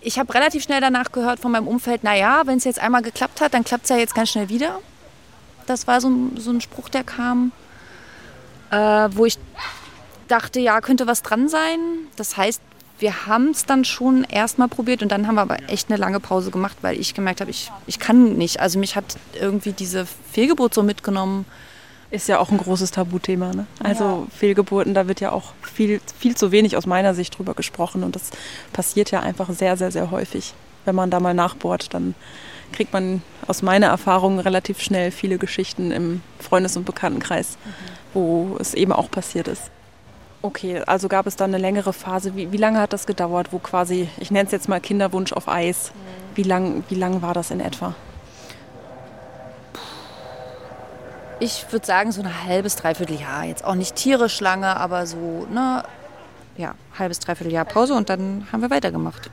[0.00, 3.40] Ich habe relativ schnell danach gehört von meinem Umfeld, naja, wenn es jetzt einmal geklappt
[3.40, 4.80] hat, dann klappt es ja jetzt ganz schnell wieder.
[5.66, 7.52] Das war so, so ein Spruch, der kam,
[8.72, 8.76] äh,
[9.12, 9.38] wo ich
[10.26, 11.78] dachte, ja, könnte was dran sein.
[12.16, 12.60] Das heißt,
[12.98, 16.20] wir haben es dann schon erstmal probiert und dann haben wir aber echt eine lange
[16.20, 18.60] Pause gemacht, weil ich gemerkt habe, ich, ich kann nicht.
[18.60, 21.44] Also mich hat irgendwie diese Fehlgeburt so mitgenommen.
[22.10, 23.52] Ist ja auch ein großes Tabuthema.
[23.52, 23.66] Ne?
[23.82, 24.26] Also ja.
[24.36, 28.16] Fehlgeburten, da wird ja auch viel, viel zu wenig aus meiner Sicht drüber gesprochen und
[28.16, 28.30] das
[28.72, 30.54] passiert ja einfach sehr, sehr, sehr häufig.
[30.86, 32.14] Wenn man da mal nachbohrt, dann
[32.72, 37.70] kriegt man aus meiner Erfahrung relativ schnell viele Geschichten im Freundes- und Bekanntenkreis, mhm.
[38.14, 39.70] wo es eben auch passiert ist.
[40.40, 42.36] Okay, also gab es dann eine längere Phase.
[42.36, 45.48] Wie, wie lange hat das gedauert, wo quasi, ich nenne es jetzt mal Kinderwunsch auf
[45.48, 45.90] Eis.
[46.34, 47.94] Wie lang, wie lang war das in etwa?
[51.40, 53.44] Ich würde sagen, so ein halbes, dreiviertel Jahr.
[53.44, 55.84] Jetzt auch nicht tierisch lange, aber so, ne,
[56.56, 59.30] ja, halbes, dreiviertel Jahr Pause und dann haben wir weitergemacht.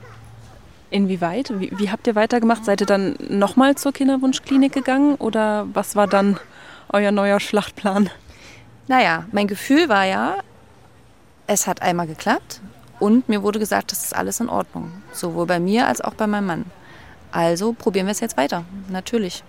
[0.89, 1.59] Inwieweit?
[1.59, 2.65] Wie, wie habt ihr weitergemacht?
[2.65, 6.39] Seid ihr dann nochmal zur Kinderwunschklinik gegangen oder was war dann
[6.89, 8.09] euer neuer Schlachtplan?
[8.87, 10.37] Naja, mein Gefühl war ja,
[11.47, 12.61] es hat einmal geklappt
[12.99, 14.91] und mir wurde gesagt, das ist alles in Ordnung.
[15.11, 16.65] Sowohl bei mir als auch bei meinem Mann.
[17.31, 19.43] Also probieren wir es jetzt weiter, natürlich.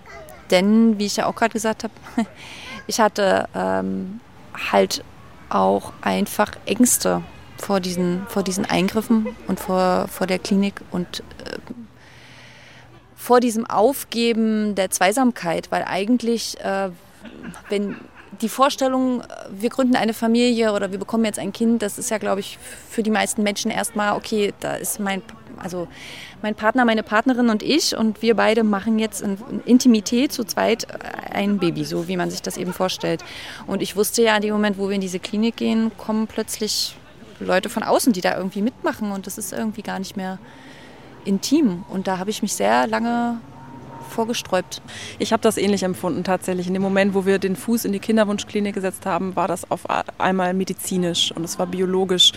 [0.51, 1.93] Denn, wie ich ja auch gerade gesagt habe,
[2.87, 4.19] ich hatte ähm,
[4.71, 5.03] halt
[5.49, 7.23] auch einfach Ängste
[7.57, 11.57] vor diesen, vor diesen Eingriffen und vor, vor der Klinik und äh,
[13.15, 16.89] vor diesem Aufgeben der Zweisamkeit, weil eigentlich, äh,
[17.69, 17.97] wenn
[18.41, 22.17] die Vorstellung, wir gründen eine Familie oder wir bekommen jetzt ein Kind, das ist ja,
[22.17, 22.57] glaube ich,
[22.89, 25.21] für die meisten Menschen erstmal, okay, da ist mein,
[25.57, 25.87] also
[26.41, 30.87] mein Partner, meine Partnerin und ich und wir beide machen jetzt in Intimität zu zweit
[31.33, 33.23] ein Baby, so wie man sich das eben vorstellt.
[33.65, 36.95] Und ich wusste ja in dem Moment, wo wir in diese Klinik gehen, kommen plötzlich
[37.39, 40.39] Leute von außen, die da irgendwie mitmachen und das ist irgendwie gar nicht mehr
[41.25, 41.83] intim.
[41.89, 43.39] Und da habe ich mich sehr lange
[44.07, 44.81] vorgesträubt.
[45.19, 46.67] Ich habe das ähnlich empfunden tatsächlich.
[46.67, 49.85] In dem Moment, wo wir den Fuß in die Kinderwunschklinik gesetzt haben, war das auf
[50.17, 52.33] einmal medizinisch und es war biologisch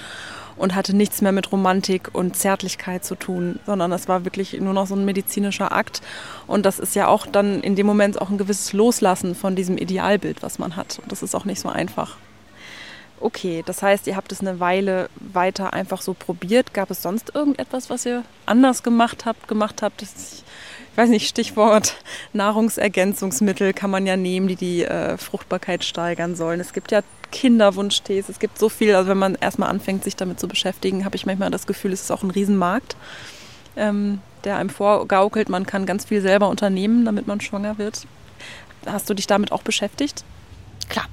[0.60, 4.74] und hatte nichts mehr mit Romantik und Zärtlichkeit zu tun, sondern es war wirklich nur
[4.74, 6.02] noch so ein medizinischer Akt.
[6.46, 9.78] Und das ist ja auch dann in dem Moment auch ein gewisses Loslassen von diesem
[9.78, 10.98] Idealbild, was man hat.
[11.02, 12.18] Und das ist auch nicht so einfach.
[13.20, 16.72] Okay, das heißt, ihr habt es eine Weile weiter einfach so probiert.
[16.74, 20.02] Gab es sonst irgendetwas, was ihr anders gemacht habt, gemacht habt?
[20.02, 20.08] Ich
[20.92, 21.94] ich weiß nicht, Stichwort
[22.32, 26.60] Nahrungsergänzungsmittel kann man ja nehmen, die die äh, Fruchtbarkeit steigern sollen.
[26.60, 28.94] Es gibt ja Kinderwunschtees, es gibt so viel.
[28.94, 32.02] Also wenn man erstmal anfängt, sich damit zu beschäftigen, habe ich manchmal das Gefühl, es
[32.02, 32.96] ist auch ein Riesenmarkt,
[33.76, 38.06] ähm, der einem vorgaukelt, man kann ganz viel selber unternehmen, damit man schwanger wird.
[38.86, 40.24] Hast du dich damit auch beschäftigt?
[40.90, 41.06] Klar.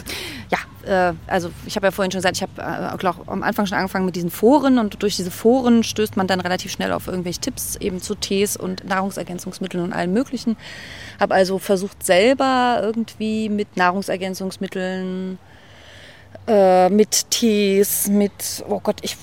[0.50, 3.78] ja, äh, also ich habe ja vorhin schon gesagt, ich habe äh, am Anfang schon
[3.78, 7.40] angefangen mit diesen Foren und durch diese Foren stößt man dann relativ schnell auf irgendwelche
[7.40, 10.56] Tipps eben zu Tees und Nahrungsergänzungsmitteln und allem Möglichen.
[11.20, 15.38] Habe also versucht selber irgendwie mit Nahrungsergänzungsmitteln
[16.48, 19.16] äh, mit Tees, mit, oh Gott, ich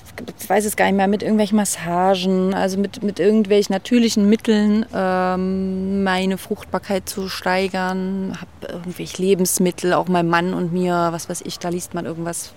[0.47, 6.03] weiß es gar nicht mehr, mit irgendwelchen Massagen, also mit, mit irgendwelchen natürlichen Mitteln ähm,
[6.03, 8.38] meine Fruchtbarkeit zu steigern.
[8.39, 12.53] Habe irgendwelche Lebensmittel, auch mein Mann und mir, was weiß ich, da liest man irgendwas.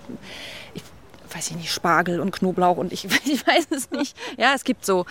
[0.74, 0.83] Ich,
[1.35, 4.16] weiß ich nicht, Spargel und Knoblauch und ich, ich weiß es nicht.
[4.37, 5.07] Ja, es gibt so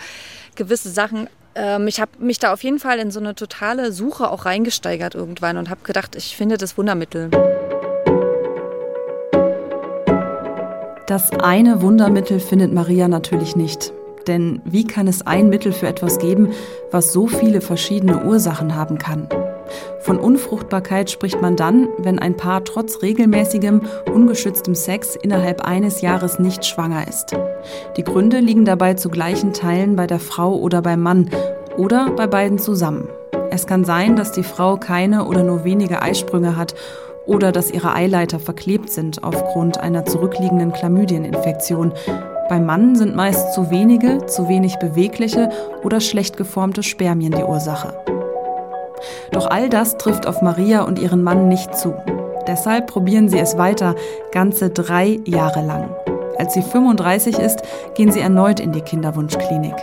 [0.54, 1.28] gewisse Sachen.
[1.56, 5.16] Ähm, ich habe mich da auf jeden Fall in so eine totale Suche auch reingesteigert
[5.16, 7.30] irgendwann und habe gedacht, ich finde das Wundermittel.
[11.08, 13.94] Das eine Wundermittel findet Maria natürlich nicht.
[14.26, 16.50] Denn wie kann es ein Mittel für etwas geben,
[16.90, 19.26] was so viele verschiedene Ursachen haben kann?
[20.00, 23.80] Von Unfruchtbarkeit spricht man dann, wenn ein Paar trotz regelmäßigem,
[24.12, 27.34] ungeschütztem Sex innerhalb eines Jahres nicht schwanger ist.
[27.96, 31.30] Die Gründe liegen dabei zu gleichen Teilen bei der Frau oder beim Mann
[31.78, 33.08] oder bei beiden zusammen.
[33.50, 36.74] Es kann sein, dass die Frau keine oder nur wenige Eisprünge hat
[37.28, 41.92] oder dass ihre Eileiter verklebt sind aufgrund einer zurückliegenden Chlamydieninfektion.
[42.48, 45.50] Beim Mann sind meist zu wenige, zu wenig bewegliche
[45.84, 47.94] oder schlecht geformte Spermien die Ursache.
[49.30, 51.94] Doch all das trifft auf Maria und ihren Mann nicht zu.
[52.46, 53.94] Deshalb probieren sie es weiter,
[54.32, 55.90] ganze drei Jahre lang.
[56.38, 57.62] Als sie 35 ist,
[57.94, 59.74] gehen sie erneut in die Kinderwunschklinik.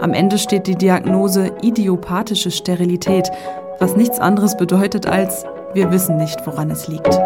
[0.00, 3.28] Am Ende steht die Diagnose idiopathische Sterilität,
[3.80, 7.18] was nichts anderes bedeutet als, wir wissen nicht, woran es liegt.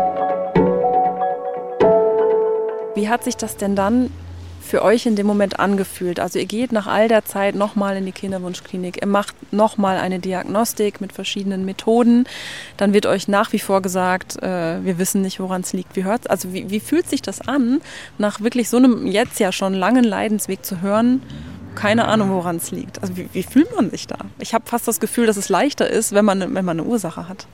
[2.95, 4.11] Wie hat sich das denn dann
[4.61, 6.21] für euch in dem Moment angefühlt?
[6.21, 10.19] Also ihr geht nach all der Zeit nochmal in die Kinderwunschklinik, ihr macht nochmal eine
[10.19, 12.25] Diagnostik mit verschiedenen Methoden,
[12.77, 15.97] dann wird euch nach wie vor gesagt, äh, wir wissen nicht, woran es liegt.
[15.97, 16.27] Wie hört's?
[16.27, 17.81] Also wie, wie fühlt sich das an,
[18.19, 21.23] nach wirklich so einem jetzt ja schon langen Leidensweg zu hören?
[21.75, 23.03] Keine Ahnung, woran es liegt.
[23.03, 24.17] Also wie, wie fühlt man sich da?
[24.39, 27.29] Ich habe fast das Gefühl, dass es leichter ist, wenn man, wenn man eine Ursache
[27.29, 27.47] hat.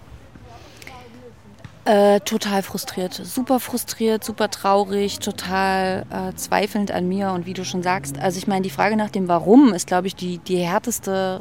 [1.85, 7.65] Äh, total frustriert, super frustriert, super traurig, total äh, zweifelnd an mir und wie du
[7.65, 8.19] schon sagst.
[8.19, 11.41] Also ich meine, die Frage nach dem Warum ist, glaube ich, die, die härteste,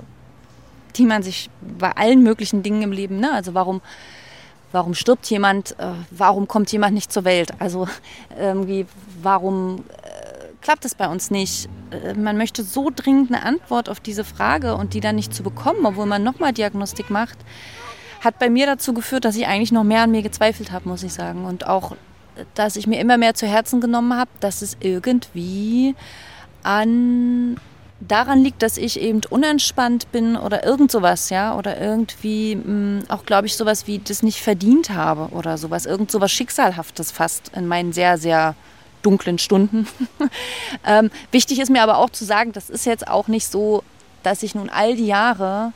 [0.96, 3.32] die man sich bei allen möglichen Dingen im Leben, ne?
[3.32, 3.82] Also warum,
[4.72, 7.52] warum stirbt jemand, äh, warum kommt jemand nicht zur Welt?
[7.60, 7.88] Also
[8.36, 8.88] irgendwie,
[9.22, 11.70] warum äh, klappt es bei uns nicht?
[11.92, 15.44] Äh, man möchte so dringend eine Antwort auf diese Frage und die dann nicht zu
[15.44, 17.38] bekommen, obwohl man nochmal Diagnostik macht
[18.22, 21.04] hat bei mir dazu geführt, dass ich eigentlich noch mehr an mir gezweifelt habe, muss
[21.04, 21.46] ich sagen.
[21.46, 21.96] Und auch,
[22.54, 25.96] dass ich mir immer mehr zu Herzen genommen habe, dass es irgendwie
[26.64, 27.58] an
[28.08, 33.04] daran liegt, dass ich eben unentspannt bin oder irgend sowas, ja, oder irgendwie mh, mm,
[33.10, 37.52] auch, glaube ich, sowas wie das nicht verdient habe oder sowas, irgend sowas Schicksalhaftes fast
[37.56, 38.56] in meinen sehr, sehr
[39.04, 39.88] dunklen Stunden.
[40.86, 43.84] ähm, wichtig ist mir aber auch zu sagen, das ist jetzt auch nicht so,
[44.24, 45.74] dass ich nun all die Jahre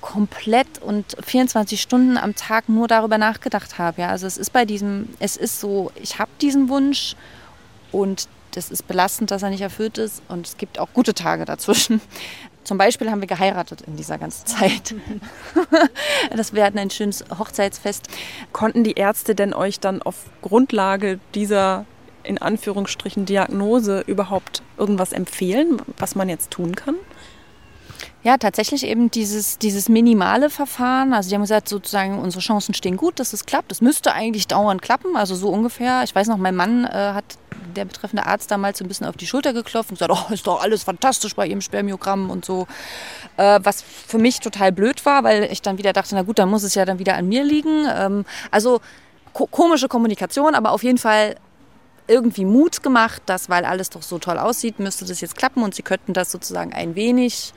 [0.00, 4.02] komplett und 24 Stunden am Tag nur darüber nachgedacht habe.
[4.02, 7.16] Ja, also es ist bei diesem, es ist so, ich habe diesen Wunsch
[7.92, 11.44] und das ist belastend, dass er nicht erfüllt ist und es gibt auch gute Tage
[11.44, 12.00] dazwischen.
[12.64, 14.94] Zum Beispiel haben wir geheiratet in dieser ganzen Zeit.
[16.36, 18.08] das wir hatten ein schönes Hochzeitsfest.
[18.52, 21.86] Konnten die Ärzte denn euch dann auf Grundlage dieser
[22.24, 26.96] in Anführungsstrichen Diagnose überhaupt irgendwas empfehlen, was man jetzt tun kann?
[28.24, 31.12] Ja, tatsächlich eben dieses, dieses minimale Verfahren.
[31.14, 33.70] Also die haben gesagt, sozusagen unsere Chancen stehen gut, dass es klappt.
[33.70, 36.02] Es müsste eigentlich dauernd klappen, also so ungefähr.
[36.02, 37.24] Ich weiß noch, mein Mann äh, hat
[37.76, 40.46] der betreffende Arzt damals so ein bisschen auf die Schulter geklopft und gesagt, oh, ist
[40.48, 42.66] doch alles fantastisch bei ihrem Spermiogramm und so.
[43.36, 46.50] Äh, was für mich total blöd war, weil ich dann wieder dachte, na gut, dann
[46.50, 47.86] muss es ja dann wieder an mir liegen.
[47.88, 48.80] Ähm, also
[49.32, 51.36] ko komische Kommunikation, aber auf jeden Fall
[52.08, 55.74] irgendwie Mut gemacht, dass, weil alles doch so toll aussieht, müsste das jetzt klappen und
[55.74, 57.52] sie könnten das sozusagen ein wenig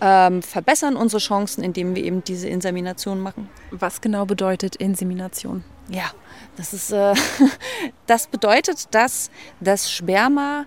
[0.00, 3.48] ähm, verbessern unsere Chancen, indem wir eben diese Insemination machen.
[3.70, 5.64] Was genau bedeutet Insemination?
[5.88, 6.10] Ja,
[6.56, 7.14] das ist, äh,
[8.06, 10.64] das bedeutet, dass das Sperma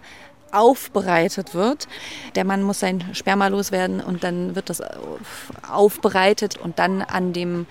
[0.52, 1.88] aufbereitet wird.
[2.36, 4.82] Der Mann muss sein Sperma loswerden und dann wird das
[5.68, 7.66] aufbereitet und dann an dem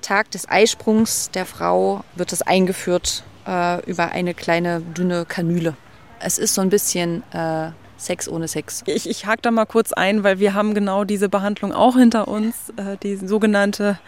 [0.00, 5.76] Tag des Eisprungs der Frau wird es eingeführt äh, über eine kleine dünne Kanüle.
[6.20, 7.70] Es ist so ein bisschen äh,
[8.02, 8.82] Sex ohne Sex.
[8.86, 12.28] Ich, ich hake da mal kurz ein, weil wir haben genau diese Behandlung auch hinter
[12.28, 13.98] uns, äh, die sogenannte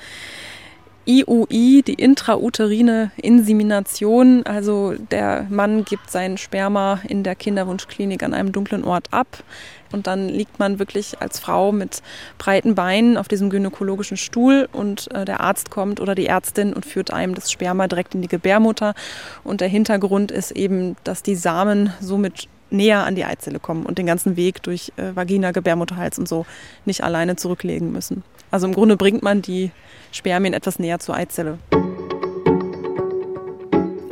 [1.06, 4.44] IUI, die intrauterine Insemination.
[4.46, 9.42] Also der Mann gibt sein Sperma in der Kinderwunschklinik an einem dunklen Ort ab.
[9.92, 12.02] Und dann liegt man wirklich als Frau mit
[12.38, 16.84] breiten Beinen auf diesem gynäkologischen Stuhl und äh, der Arzt kommt oder die Ärztin und
[16.84, 18.94] führt einem das Sperma direkt in die Gebärmutter.
[19.44, 23.96] Und der Hintergrund ist eben, dass die Samen somit näher an die Eizelle kommen und
[23.98, 26.44] den ganzen Weg durch äh, Vagina, Gebärmutterhals und so
[26.84, 28.22] nicht alleine zurücklegen müssen.
[28.50, 29.70] Also im Grunde bringt man die
[30.12, 31.58] Spermien etwas näher zur Eizelle.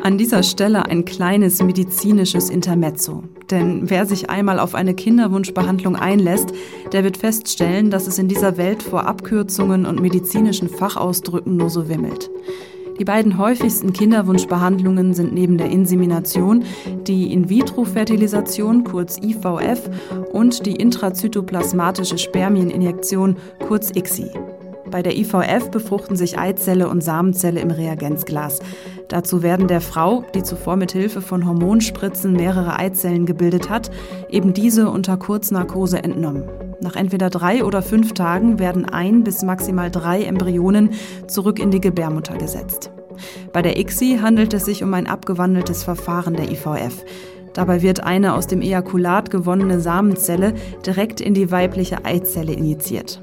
[0.02, 3.22] An dieser Stelle ein kleines medizinisches Intermezzo.
[3.52, 6.52] Denn wer sich einmal auf eine Kinderwunschbehandlung einlässt,
[6.90, 11.88] der wird feststellen, dass es in dieser Welt vor Abkürzungen und medizinischen Fachausdrücken nur so
[11.88, 12.30] wimmelt.
[12.98, 16.64] Die beiden häufigsten Kinderwunschbehandlungen sind neben der Insemination
[17.06, 19.90] die In-vitro-Fertilisation, kurz IVF,
[20.32, 24.30] und die intrazytoplasmatische Spermieninjektion, kurz ICSI.
[24.92, 28.60] Bei der IVF befruchten sich Eizelle und Samenzelle im Reagenzglas.
[29.08, 33.90] Dazu werden der Frau, die zuvor mit Hilfe von Hormonspritzen mehrere Eizellen gebildet hat,
[34.28, 36.44] eben diese unter Kurznarkose entnommen.
[36.82, 40.90] Nach entweder drei oder fünf Tagen werden ein bis maximal drei Embryonen
[41.26, 42.90] zurück in die Gebärmutter gesetzt.
[43.54, 47.02] Bei der ICSI handelt es sich um ein abgewandeltes Verfahren der IVF.
[47.54, 50.52] Dabei wird eine aus dem Ejakulat gewonnene Samenzelle
[50.84, 53.22] direkt in die weibliche Eizelle injiziert.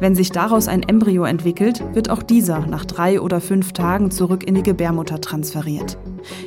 [0.00, 4.44] Wenn sich daraus ein Embryo entwickelt, wird auch dieser nach drei oder fünf Tagen zurück
[4.44, 5.98] in die Gebärmutter transferiert.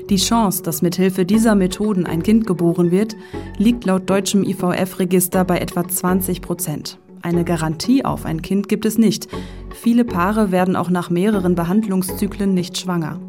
[0.10, 3.16] Die Chance, dass mithilfe dieser Methoden ein Kind geboren wird,
[3.58, 7.00] liegt laut deutschem IVF-Register bei etwa 20 Prozent.
[7.22, 9.28] Eine Garantie auf ein Kind gibt es nicht.
[9.74, 13.20] Viele Paare werden auch nach mehreren Behandlungszyklen nicht schwanger.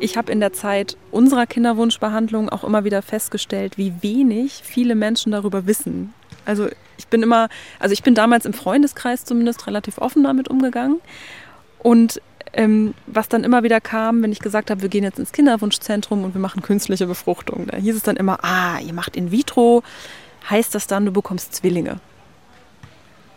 [0.00, 5.32] Ich habe in der Zeit unserer Kinderwunschbehandlung auch immer wieder festgestellt, wie wenig viele Menschen
[5.32, 6.14] darüber wissen.
[6.48, 11.00] Also ich bin immer, also ich bin damals im Freundeskreis zumindest relativ offen damit umgegangen.
[11.78, 12.22] Und
[12.54, 16.24] ähm, was dann immer wieder kam, wenn ich gesagt habe, wir gehen jetzt ins Kinderwunschzentrum
[16.24, 19.82] und wir machen künstliche Befruchtung, da hieß es dann immer, ah, ihr macht in vitro,
[20.48, 22.00] heißt das dann, du bekommst Zwillinge.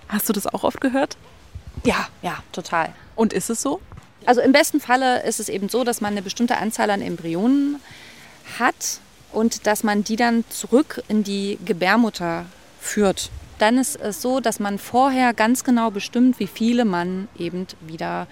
[0.08, 1.18] Hast du das auch oft gehört?
[1.84, 2.94] Ja, ja, total.
[3.16, 3.82] Und ist es so?
[4.26, 7.82] Also im besten Falle ist es eben so, dass man eine bestimmte Anzahl an Embryonen
[8.58, 9.02] hat
[9.34, 12.46] und dass man die dann zurück in die Gebärmutter
[12.82, 13.30] führt.
[13.60, 18.28] Dann ist es so, dass man vorher ganz genau bestimmt, wie viele man eben wieder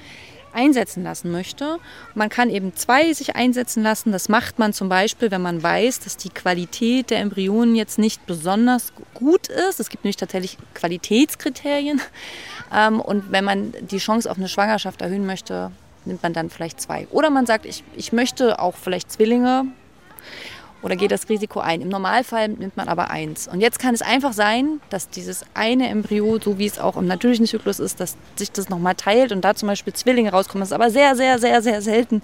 [0.51, 1.77] einsetzen lassen möchte.
[2.15, 4.11] Man kann eben zwei sich einsetzen lassen.
[4.11, 8.25] Das macht man zum Beispiel, wenn man weiß, dass die Qualität der Embryonen jetzt nicht
[8.25, 9.79] besonders gut ist.
[9.79, 12.01] Es gibt nämlich tatsächlich Qualitätskriterien.
[12.71, 15.71] Ähm, und wenn man die Chance auf eine Schwangerschaft erhöhen möchte,
[16.05, 17.07] nimmt man dann vielleicht zwei.
[17.09, 19.65] Oder man sagt, ich, ich möchte auch vielleicht Zwillinge
[20.81, 21.81] oder geht das Risiko ein.
[21.81, 23.47] Im Normalfall nimmt man aber eins.
[23.47, 27.07] Und jetzt kann es einfach sein, dass dieses eine Embryo, so wie es auch im
[27.07, 30.61] natürlichen Zyklus ist, dass sich das nochmal teilt und da zum Beispiel Zwillinge rauskommen.
[30.61, 32.21] Das ist aber sehr, sehr, sehr, sehr selten.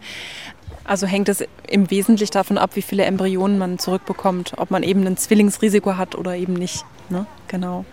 [0.84, 5.06] Also hängt es im Wesentlichen davon ab, wie viele Embryonen man zurückbekommt, ob man eben
[5.06, 6.86] ein Zwillingsrisiko hat oder eben nicht.
[7.10, 7.26] Ne?
[7.48, 7.86] Genau.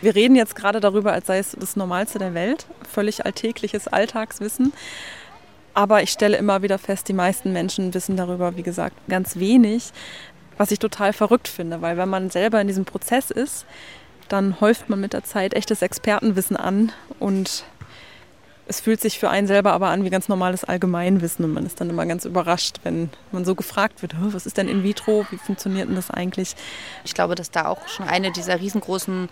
[0.00, 4.72] Wir reden jetzt gerade darüber, als sei es das Normalste der Welt, völlig alltägliches Alltagswissen.
[5.78, 9.92] Aber ich stelle immer wieder fest, die meisten Menschen wissen darüber, wie gesagt, ganz wenig,
[10.56, 13.64] was ich total verrückt finde, weil wenn man selber in diesem Prozess ist,
[14.28, 17.62] dann häuft man mit der Zeit echtes Expertenwissen an und
[18.68, 21.80] es fühlt sich für einen selber aber an wie ganz normales Allgemeinwissen und man ist
[21.80, 25.38] dann immer ganz überrascht, wenn man so gefragt wird, was ist denn in vitro, wie
[25.38, 26.54] funktioniert denn das eigentlich?
[27.02, 29.30] Ich glaube, dass da auch schon eine dieser riesengroßen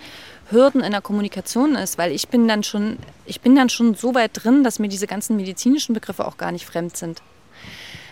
[0.50, 2.96] Hürden in der Kommunikation ist, weil ich bin dann schon,
[3.26, 6.50] ich bin dann schon so weit drin, dass mir diese ganzen medizinischen Begriffe auch gar
[6.50, 7.20] nicht fremd sind.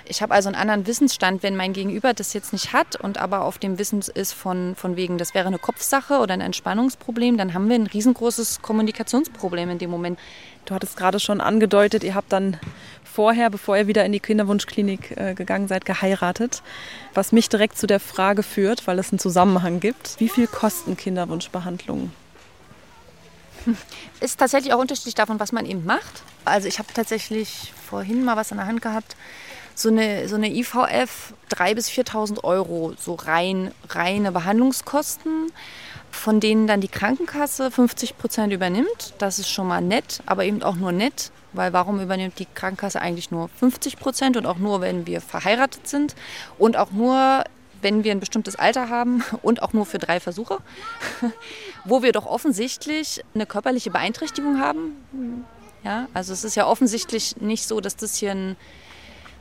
[0.06, 3.42] Ich habe also einen anderen Wissensstand, wenn mein Gegenüber das jetzt nicht hat und aber
[3.42, 7.54] auf dem Wissen ist von, von wegen, das wäre eine Kopfsache oder ein Entspannungsproblem, dann
[7.54, 10.18] haben wir ein riesengroßes Kommunikationsproblem in dem Moment.
[10.66, 12.58] Du hattest gerade schon angedeutet, ihr habt dann
[13.14, 16.62] vorher, bevor ihr wieder in die Kinderwunschklinik äh, gegangen seid, geheiratet.
[17.14, 20.16] Was mich direkt zu der Frage führt, weil es einen Zusammenhang gibt.
[20.18, 22.12] Wie viel kosten Kinderwunschbehandlungen?
[24.20, 26.22] Ist tatsächlich auch unterschiedlich davon, was man eben macht.
[26.44, 29.16] Also ich habe tatsächlich vorhin mal was in der Hand gehabt.
[29.74, 35.50] So eine, so eine IVF 3.000 bis 4.000 Euro, so rein, reine Behandlungskosten,
[36.10, 39.14] von denen dann die Krankenkasse 50 Prozent übernimmt.
[39.18, 43.00] Das ist schon mal nett, aber eben auch nur nett, weil warum übernimmt die Krankenkasse
[43.00, 46.14] eigentlich nur 50 Prozent und auch nur, wenn wir verheiratet sind
[46.58, 47.44] und auch nur
[47.84, 50.58] wenn wir ein bestimmtes Alter haben und auch nur für drei Versuche,
[51.84, 55.44] wo wir doch offensichtlich eine körperliche Beeinträchtigung haben.
[55.84, 58.56] Ja, also es ist ja offensichtlich nicht so, dass das hier ein,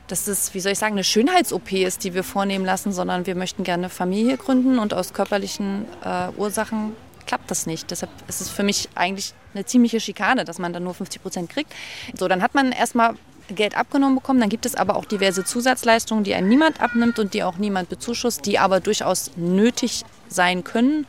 [0.08, 3.34] dass das, wie soll ich sagen, eine Schönheits-OP ist, die wir vornehmen lassen, sondern wir
[3.34, 6.94] möchten gerne Familie gründen und aus körperlichen äh, Ursachen
[7.26, 7.90] klappt das nicht.
[7.90, 11.50] Deshalb ist es für mich eigentlich eine ziemliche Schikane, dass man dann nur 50 Prozent
[11.50, 11.72] kriegt.
[12.18, 13.14] So, dann hat man erstmal
[13.48, 14.40] Geld abgenommen bekommen.
[14.40, 17.88] Dann gibt es aber auch diverse Zusatzleistungen, die einem niemand abnimmt und die auch niemand
[17.88, 21.06] bezuschusst, die aber durchaus nötig sein können.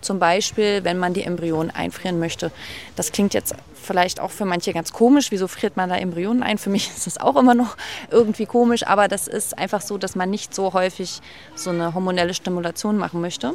[0.00, 2.50] Zum Beispiel, wenn man die Embryonen einfrieren möchte.
[2.96, 5.30] Das klingt jetzt vielleicht auch für manche ganz komisch.
[5.30, 6.58] Wieso friert man da Embryonen ein?
[6.58, 7.76] Für mich ist das auch immer noch
[8.10, 11.20] irgendwie komisch, aber das ist einfach so, dass man nicht so häufig
[11.54, 13.54] so eine hormonelle Stimulation machen möchte,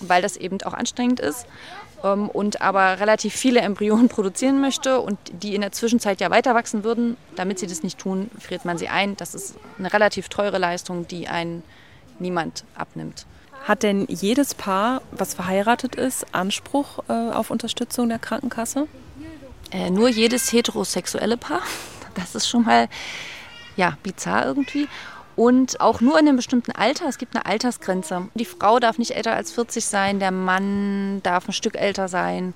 [0.00, 1.46] weil das eben auch anstrengend ist
[2.02, 6.54] ähm, und aber relativ viele Embryonen produzieren möchte und die in der Zwischenzeit ja weiter
[6.54, 7.16] wachsen würden.
[7.36, 9.16] Damit sie das nicht tun, friert man sie ein.
[9.16, 11.62] Das ist eine relativ teure Leistung, die einen
[12.18, 13.26] niemand abnimmt.
[13.64, 18.86] Hat denn jedes Paar, was verheiratet ist, Anspruch äh, auf Unterstützung der Krankenkasse?
[19.72, 21.62] Äh, nur jedes heterosexuelle Paar.
[22.14, 22.88] Das ist schon mal
[23.76, 24.88] ja, bizarr irgendwie
[25.36, 27.06] und auch nur in einem bestimmten Alter.
[27.08, 28.28] Es gibt eine Altersgrenze.
[28.34, 32.54] Die Frau darf nicht älter als 40 sein, der Mann darf ein Stück älter sein.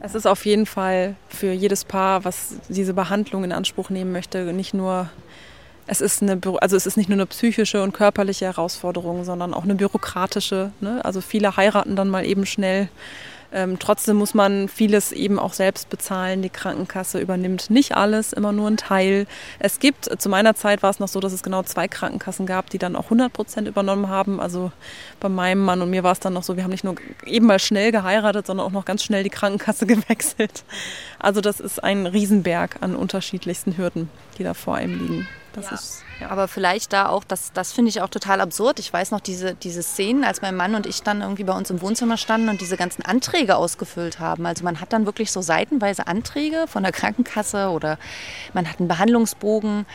[0.00, 4.52] Es ist auf jeden Fall für jedes Paar, was diese Behandlung in Anspruch nehmen möchte,
[4.52, 5.10] nicht nur
[5.90, 9.64] es ist eine, also es ist nicht nur eine psychische und körperliche Herausforderung, sondern auch
[9.64, 10.70] eine bürokratische.
[10.80, 11.04] Ne?
[11.04, 12.88] Also viele heiraten dann mal eben schnell
[13.52, 16.42] ähm, trotzdem muss man vieles eben auch selbst bezahlen.
[16.42, 19.26] Die Krankenkasse übernimmt nicht alles, immer nur ein Teil.
[19.58, 22.70] Es gibt, zu meiner Zeit war es noch so, dass es genau zwei Krankenkassen gab,
[22.70, 24.40] die dann auch 100 Prozent übernommen haben.
[24.40, 24.70] Also
[25.18, 26.94] bei meinem Mann und mir war es dann noch so, wir haben nicht nur
[27.26, 30.62] eben mal schnell geheiratet, sondern auch noch ganz schnell die Krankenkasse gewechselt.
[31.18, 35.28] Also das ist ein Riesenberg an unterschiedlichsten Hürden, die da vor einem liegen.
[35.52, 35.72] Das ja.
[35.72, 36.30] ist ja.
[36.30, 38.78] Aber vielleicht da auch, das, das finde ich auch total absurd.
[38.78, 41.70] Ich weiß noch diese, diese Szenen, als mein Mann und ich dann irgendwie bei uns
[41.70, 44.46] im Wohnzimmer standen und diese ganzen Anträge ausgefüllt haben.
[44.46, 47.98] Also man hat dann wirklich so seitenweise Anträge von der Krankenkasse oder
[48.52, 49.86] man hat einen Behandlungsbogen.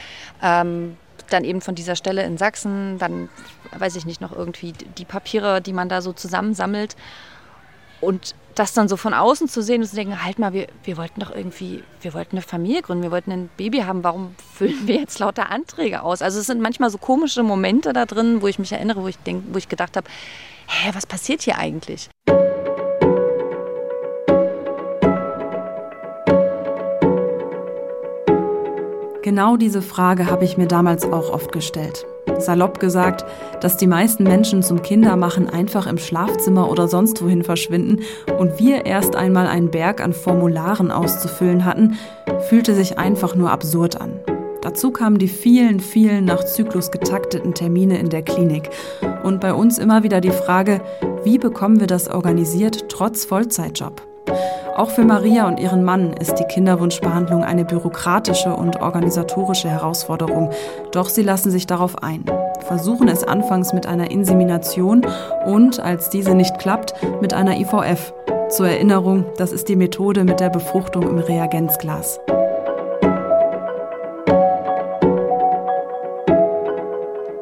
[0.41, 0.97] Ähm,
[1.30, 3.30] dann eben von dieser Stelle in Sachsen, dann
[3.76, 6.95] weiß ich nicht noch irgendwie die Papiere, die man da so zusammensammelt.
[8.06, 10.95] Und das dann so von außen zu sehen und zu denken, halt mal, wir, wir
[10.97, 14.88] wollten doch irgendwie, wir wollten eine Familie gründen, wir wollten ein Baby haben, warum füllen
[14.88, 16.22] wir jetzt lauter Anträge aus?
[16.22, 19.18] Also es sind manchmal so komische Momente da drin, wo ich mich erinnere, wo ich,
[19.18, 20.08] denk, wo ich gedacht habe,
[20.68, 22.10] hä, was passiert hier eigentlich?
[29.22, 32.06] Genau diese Frage habe ich mir damals auch oft gestellt.
[32.39, 33.25] Salopp gesagt,
[33.61, 38.01] dass die meisten Menschen zum Kindermachen einfach im Schlafzimmer oder sonst wohin verschwinden
[38.39, 41.97] und wir erst einmal einen Berg an Formularen auszufüllen hatten,
[42.49, 44.19] fühlte sich einfach nur absurd an.
[44.61, 48.69] Dazu kamen die vielen, vielen nach Zyklus getakteten Termine in der Klinik
[49.23, 50.81] und bei uns immer wieder die Frage,
[51.23, 54.01] wie bekommen wir das organisiert trotz Vollzeitjob?
[54.76, 60.51] Auch für Maria und ihren Mann ist die Kinderwunschbehandlung eine bürokratische und organisatorische Herausforderung.
[60.91, 62.26] Doch sie lassen sich darauf ein,
[62.59, 65.07] versuchen es anfangs mit einer Insemination
[65.45, 68.13] und, als diese nicht klappt, mit einer IVF.
[68.49, 72.19] Zur Erinnerung, das ist die Methode mit der Befruchtung im Reagenzglas.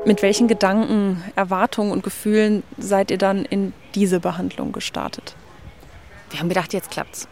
[0.06, 5.36] Mit welchen Gedanken, Erwartungen und Gefühlen seid ihr dann in diese Behandlung gestartet?
[6.34, 7.28] Wir haben gedacht, jetzt klappt's.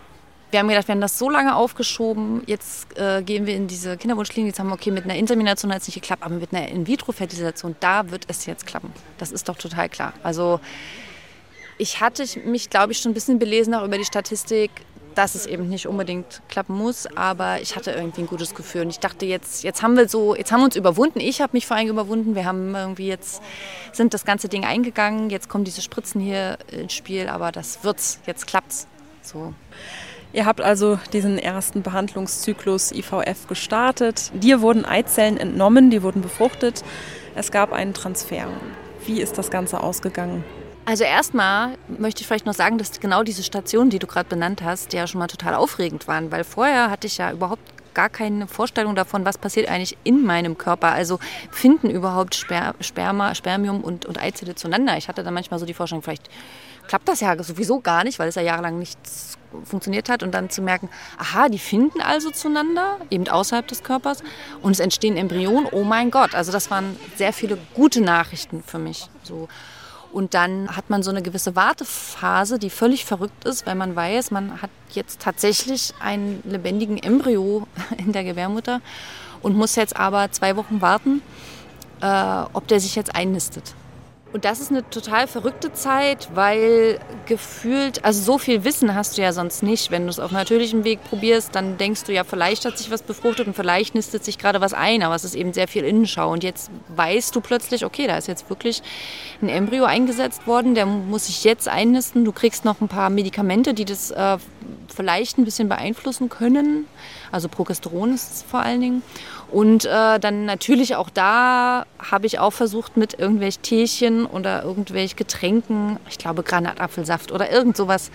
[0.52, 3.98] Wir haben gedacht, wir haben das so lange aufgeschoben, jetzt äh, gehen wir in diese
[3.98, 6.68] Kinderwunschklinik, jetzt haben wir, okay, mit einer Insemination hat es nicht geklappt, aber mit einer
[6.68, 8.92] In-vitro-Fertilisation, da wird es jetzt klappen.
[9.18, 10.14] Das ist doch total klar.
[10.24, 10.60] Also
[11.78, 14.70] ich hatte mich, glaube ich, schon ein bisschen belesen auch über die Statistik,
[15.16, 18.90] dass es eben nicht unbedingt klappen muss, aber ich hatte irgendwie ein gutes Gefühl und
[18.90, 21.20] ich dachte jetzt, jetzt haben wir so, jetzt haben wir uns überwunden.
[21.20, 22.36] Ich habe mich vor allem überwunden.
[22.36, 23.42] Wir haben irgendwie jetzt
[23.94, 25.30] sind das ganze Ding eingegangen.
[25.30, 28.20] Jetzt kommen diese Spritzen hier ins Spiel, aber das wird's.
[28.26, 28.88] Jetzt klappt's.
[29.22, 29.54] So.
[30.34, 34.32] Ihr habt also diesen ersten Behandlungszyklus IVF gestartet.
[34.34, 36.84] Dir wurden Eizellen entnommen, die wurden befruchtet.
[37.36, 38.48] Es gab einen Transfer.
[39.06, 40.44] Wie ist das Ganze ausgegangen?
[40.86, 44.64] Also erstmal möchte ich vielleicht noch sagen, dass genau diese Stationen, die du gerade benannt
[44.64, 47.62] hast, ja schon mal total aufregend waren, weil vorher hatte ich ja überhaupt
[47.94, 50.92] gar keine Vorstellung davon, was passiert eigentlich in meinem Körper.
[50.92, 51.20] Also
[51.52, 54.98] finden überhaupt Sper Sperma, Spermium und, und Eizelle zueinander.
[54.98, 56.30] Ich hatte dann manchmal so die Vorstellung, vielleicht
[56.92, 59.00] klappt das ja sowieso gar nicht, weil es ja jahrelang nicht
[59.64, 60.24] funktioniert hat.
[60.24, 64.22] Und dann zu merken, aha, die finden also zueinander, eben außerhalb des Körpers.
[64.62, 65.70] Und es entstehen Embryonen.
[65.72, 69.08] Oh mein Gott, also das waren sehr viele gute Nachrichten für mich.
[69.24, 69.48] So.
[70.12, 74.32] Und dann hat man so eine gewisse Wartephase, die völlig verrückt ist, weil man weiß,
[74.32, 77.68] man hat jetzt tatsächlich einen lebendigen Embryo
[77.98, 78.82] in der Gebärmutter
[79.42, 81.22] und muss jetzt aber zwei Wochen warten,
[82.02, 83.76] äh, ob der sich jetzt einnistet.
[84.34, 89.22] Und das ist eine total verrückte Zeit, weil gefühlt, also so viel Wissen hast du
[89.22, 89.92] ja sonst nicht.
[89.92, 93.02] Wenn du es auf natürlichem Weg probierst, dann denkst du ja, vielleicht hat sich was
[93.02, 96.32] befruchtet und vielleicht nistet sich gerade was ein, aber es ist eben sehr viel Innenschau.
[96.32, 98.82] Und jetzt weißt du plötzlich, okay, da ist jetzt wirklich
[99.42, 102.24] ein Embryo eingesetzt worden, der muss sich jetzt einnisten.
[102.24, 104.38] Du kriegst noch ein paar Medikamente, die das äh,
[104.96, 106.86] vielleicht ein bisschen beeinflussen können.
[107.32, 109.04] Also Progesteron ist es vor allen Dingen.
[109.52, 115.18] Und äh, dann natürlich auch da habe ich auch versucht mit irgendwelchen Teechen oder irgendwelchen
[115.18, 118.12] Getränken, ich glaube Granatapfelsaft oder irgend sowas,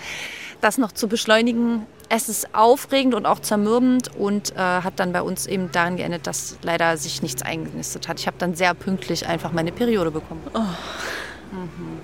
[0.60, 1.86] das noch zu beschleunigen.
[2.08, 6.26] Es ist aufregend und auch zermürbend und äh, hat dann bei uns eben darin geendet,
[6.26, 8.20] dass leider sich nichts eingenistet hat.
[8.20, 10.42] Ich habe dann sehr pünktlich einfach meine Periode bekommen.
[10.54, 10.60] Oh.
[10.60, 12.00] Mhm.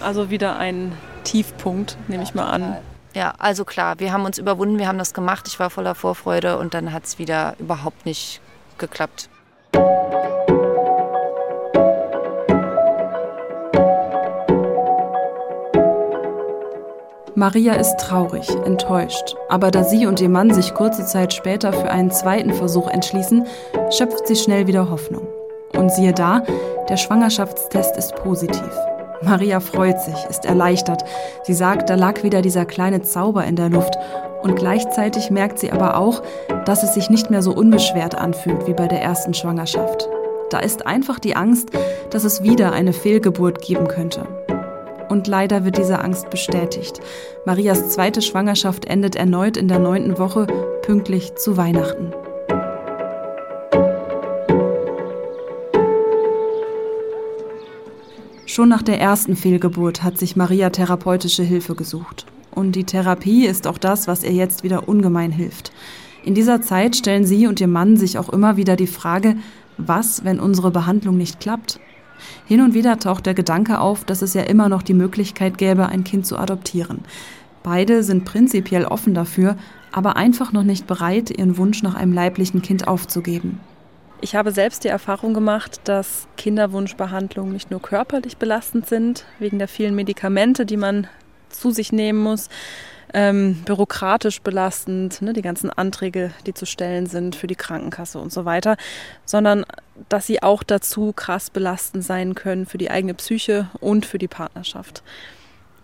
[0.00, 0.92] Also wieder ein
[1.24, 2.76] Tiefpunkt, nehme ich mal an.
[3.16, 6.58] Ja, also klar, wir haben uns überwunden, wir haben das gemacht, ich war voller Vorfreude
[6.58, 8.42] und dann hat es wieder überhaupt nicht
[8.76, 9.30] geklappt.
[17.34, 21.90] Maria ist traurig, enttäuscht, aber da sie und ihr Mann sich kurze Zeit später für
[21.90, 23.46] einen zweiten Versuch entschließen,
[23.96, 25.26] schöpft sie schnell wieder Hoffnung.
[25.74, 26.42] Und siehe da,
[26.90, 28.70] der Schwangerschaftstest ist positiv.
[29.22, 31.04] Maria freut sich, ist erleichtert.
[31.44, 33.94] Sie sagt, da lag wieder dieser kleine Zauber in der Luft
[34.42, 36.22] und gleichzeitig merkt sie aber auch,
[36.64, 40.08] dass es sich nicht mehr so unbeschwert anfühlt wie bei der ersten Schwangerschaft.
[40.50, 41.70] Da ist einfach die Angst,
[42.10, 44.26] dass es wieder eine Fehlgeburt geben könnte.
[45.08, 47.00] Und leider wird diese Angst bestätigt.
[47.44, 50.46] Marias zweite Schwangerschaft endet erneut in der neunten Woche,
[50.82, 52.12] pünktlich zu Weihnachten.
[58.56, 62.24] Schon nach der ersten Fehlgeburt hat sich Maria therapeutische Hilfe gesucht.
[62.50, 65.72] Und die Therapie ist auch das, was ihr jetzt wieder ungemein hilft.
[66.24, 69.36] In dieser Zeit stellen sie und ihr Mann sich auch immer wieder die Frage,
[69.76, 71.80] was, wenn unsere Behandlung nicht klappt?
[72.46, 75.90] Hin und wieder taucht der Gedanke auf, dass es ja immer noch die Möglichkeit gäbe,
[75.90, 77.00] ein Kind zu adoptieren.
[77.62, 79.56] Beide sind prinzipiell offen dafür,
[79.92, 83.60] aber einfach noch nicht bereit, ihren Wunsch nach einem leiblichen Kind aufzugeben.
[84.22, 89.68] Ich habe selbst die Erfahrung gemacht, dass Kinderwunschbehandlungen nicht nur körperlich belastend sind, wegen der
[89.68, 91.06] vielen Medikamente, die man
[91.50, 92.48] zu sich nehmen muss,
[93.12, 98.32] ähm, bürokratisch belastend, ne, die ganzen Anträge, die zu stellen sind für die Krankenkasse und
[98.32, 98.76] so weiter,
[99.24, 99.64] sondern
[100.08, 104.28] dass sie auch dazu krass belastend sein können für die eigene Psyche und für die
[104.28, 105.02] Partnerschaft.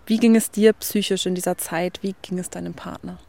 [0.05, 1.99] Wie ging es dir psychisch in dieser Zeit?
[2.01, 3.19] Wie ging es deinem Partner?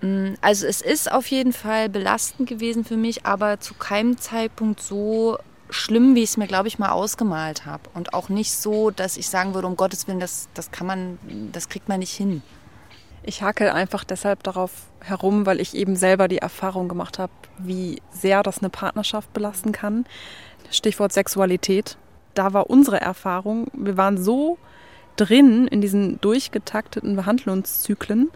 [0.00, 4.80] Mm, also es ist auf jeden Fall belastend gewesen für mich, aber zu keinem Zeitpunkt
[4.80, 5.38] so
[5.70, 7.82] schlimm, wie ich es mir, glaube ich, mal ausgemalt habe.
[7.94, 11.18] Und auch nicht so, dass ich sagen würde, um Gottes Willen, das, das kann man,
[11.52, 12.42] das kriegt man nicht hin.
[13.26, 14.70] Ich hakel einfach deshalb darauf
[15.00, 19.72] herum, weil ich eben selber die Erfahrung gemacht habe, wie sehr das eine Partnerschaft belasten
[19.72, 20.04] kann.
[20.70, 21.96] Stichwort Sexualität.
[22.34, 24.58] Da war unsere Erfahrung, wir waren so
[25.16, 28.30] drin in diesen durchgetakteten Behandlungszyklen.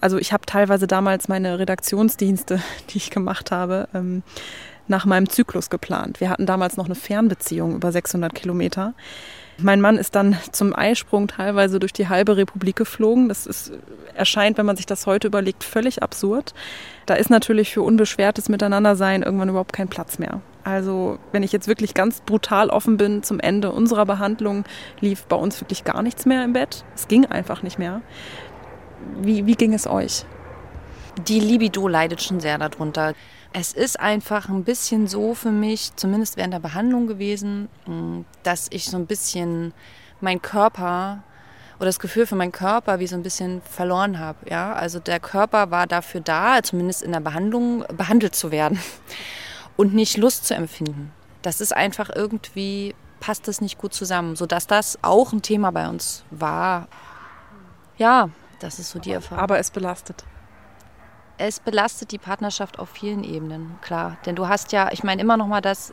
[0.00, 4.22] Also ich habe teilweise damals meine Redaktionsdienste, die ich gemacht habe, ähm,
[4.88, 6.20] nach meinem Zyklus geplant.
[6.20, 8.94] Wir hatten damals noch eine Fernbeziehung über 600 Kilometer.
[9.58, 13.28] Mein Mann ist dann zum Eisprung teilweise durch die halbe Republik geflogen.
[13.28, 13.72] Das ist,
[14.14, 16.52] erscheint, wenn man sich das heute überlegt, völlig absurd.
[17.06, 20.40] Da ist natürlich für unbeschwertes Miteinandersein irgendwann überhaupt kein Platz mehr.
[20.62, 24.64] Also, wenn ich jetzt wirklich ganz brutal offen bin, zum Ende unserer Behandlung
[25.00, 26.84] lief bei uns wirklich gar nichts mehr im Bett.
[26.94, 28.02] Es ging einfach nicht mehr.
[29.20, 30.24] Wie, wie ging es euch?
[31.26, 33.14] Die Libido leidet schon sehr darunter.
[33.52, 38.66] Es ist einfach ein bisschen so für mich, zumindest während der Behandlung gewesen, mm, dass
[38.70, 39.72] ich so ein bisschen
[40.20, 41.22] mein Körper
[41.78, 44.50] oder das Gefühl für meinen Körper wie so ein bisschen verloren habe.
[44.50, 44.72] Ja?
[44.74, 48.78] Also der Körper war dafür da, zumindest in der Behandlung, behandelt zu werden
[49.76, 51.12] und nicht Lust zu empfinden.
[51.42, 55.88] Das ist einfach irgendwie, passt das nicht gut zusammen, sodass das auch ein Thema bei
[55.88, 56.88] uns war.
[57.98, 58.30] Ja,
[58.60, 59.42] das ist so die Erfahrung.
[59.42, 60.24] Aber es belastet
[61.38, 64.16] es belastet die Partnerschaft auf vielen Ebenen, klar.
[64.26, 65.92] Denn du hast ja, ich meine immer noch mal das,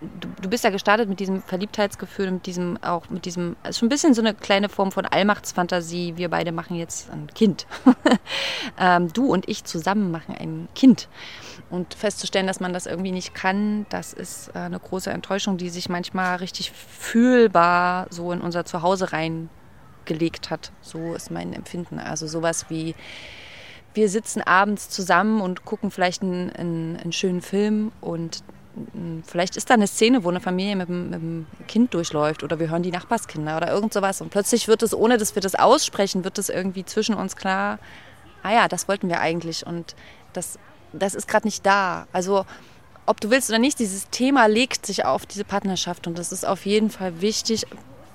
[0.00, 3.78] du, du bist ja gestartet mit diesem Verliebtheitsgefühl, mit diesem, auch mit diesem, es ist
[3.78, 6.14] schon ein bisschen so eine kleine Form von Allmachtsfantasie.
[6.16, 7.66] Wir beide machen jetzt ein Kind.
[8.78, 11.08] ähm, du und ich zusammen machen ein Kind.
[11.70, 15.70] Und festzustellen, dass man das irgendwie nicht kann, das ist äh, eine große Enttäuschung, die
[15.70, 19.12] sich manchmal richtig fühlbar so in unser Zuhause
[20.10, 20.72] reingelegt hat.
[20.82, 21.98] So ist mein Empfinden.
[21.98, 22.94] Also sowas wie
[23.92, 28.44] wir sitzen abends zusammen und gucken vielleicht einen, einen, einen schönen Film und
[28.92, 32.60] hm, vielleicht ist da eine Szene, wo eine Familie mit, mit einem Kind durchläuft oder
[32.60, 35.56] wir hören die Nachbarskinder oder irgend sowas und plötzlich wird es, ohne dass wir das
[35.56, 37.80] aussprechen, wird es irgendwie zwischen uns klar,
[38.44, 39.96] ah ja, das wollten wir eigentlich und
[40.34, 40.60] das,
[40.92, 42.06] das ist gerade nicht da.
[42.12, 42.46] Also
[43.06, 46.46] ob du willst oder nicht, dieses Thema legt sich auf diese Partnerschaft und das ist
[46.46, 47.66] auf jeden Fall wichtig,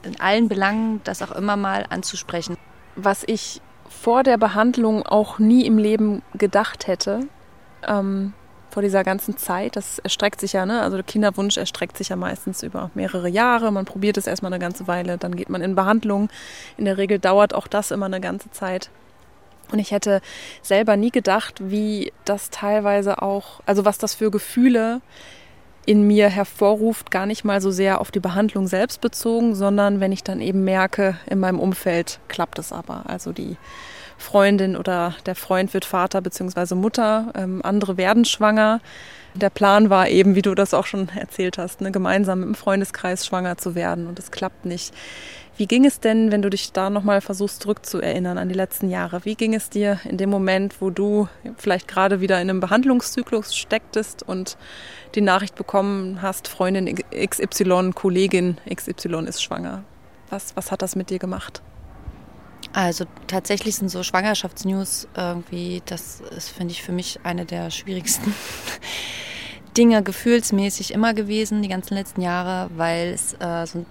[0.05, 2.57] in allen Belangen das auch immer mal anzusprechen.
[2.95, 7.21] Was ich vor der Behandlung auch nie im Leben gedacht hätte.
[7.87, 8.33] Ähm,
[8.75, 9.77] vor dieser ganzen Zeit.
[9.77, 10.81] Das erstreckt sich ja, ne?
[10.81, 13.71] Also der Kinderwunsch erstreckt sich ja meistens über mehrere Jahre.
[13.71, 16.27] Man probiert es erstmal eine ganze Weile, dann geht man in Behandlung.
[16.75, 18.89] In der Regel dauert auch das immer eine ganze Zeit.
[19.71, 20.21] Und ich hätte
[20.61, 24.99] selber nie gedacht, wie das teilweise auch, also was das für Gefühle
[25.85, 30.11] in mir hervorruft, gar nicht mal so sehr auf die Behandlung selbst bezogen, sondern wenn
[30.11, 33.03] ich dann eben merke, in meinem Umfeld klappt es aber.
[33.07, 33.57] Also die
[34.17, 36.75] Freundin oder der Freund wird Vater bzw.
[36.75, 38.79] Mutter, ähm, andere werden schwanger.
[39.33, 43.25] Der Plan war eben, wie du das auch schon erzählt hast, ne, gemeinsam im Freundeskreis
[43.25, 44.93] schwanger zu werden und es klappt nicht.
[45.57, 49.23] Wie ging es denn, wenn du dich da nochmal versuchst zurückzuerinnern an die letzten Jahre?
[49.23, 53.55] Wie ging es dir in dem Moment, wo du vielleicht gerade wieder in einem Behandlungszyklus
[53.55, 54.57] stecktest und
[55.15, 59.85] die Nachricht bekommen hast, Freundin XY, Kollegin XY ist schwanger?
[60.29, 61.61] Was, was hat das mit dir gemacht?
[62.73, 68.33] Also tatsächlich sind so Schwangerschaftsnews irgendwie, das ist, finde ich, für mich eine der schwierigsten
[69.77, 73.85] Dinge gefühlsmäßig immer gewesen, die ganzen letzten Jahre, weil es äh, so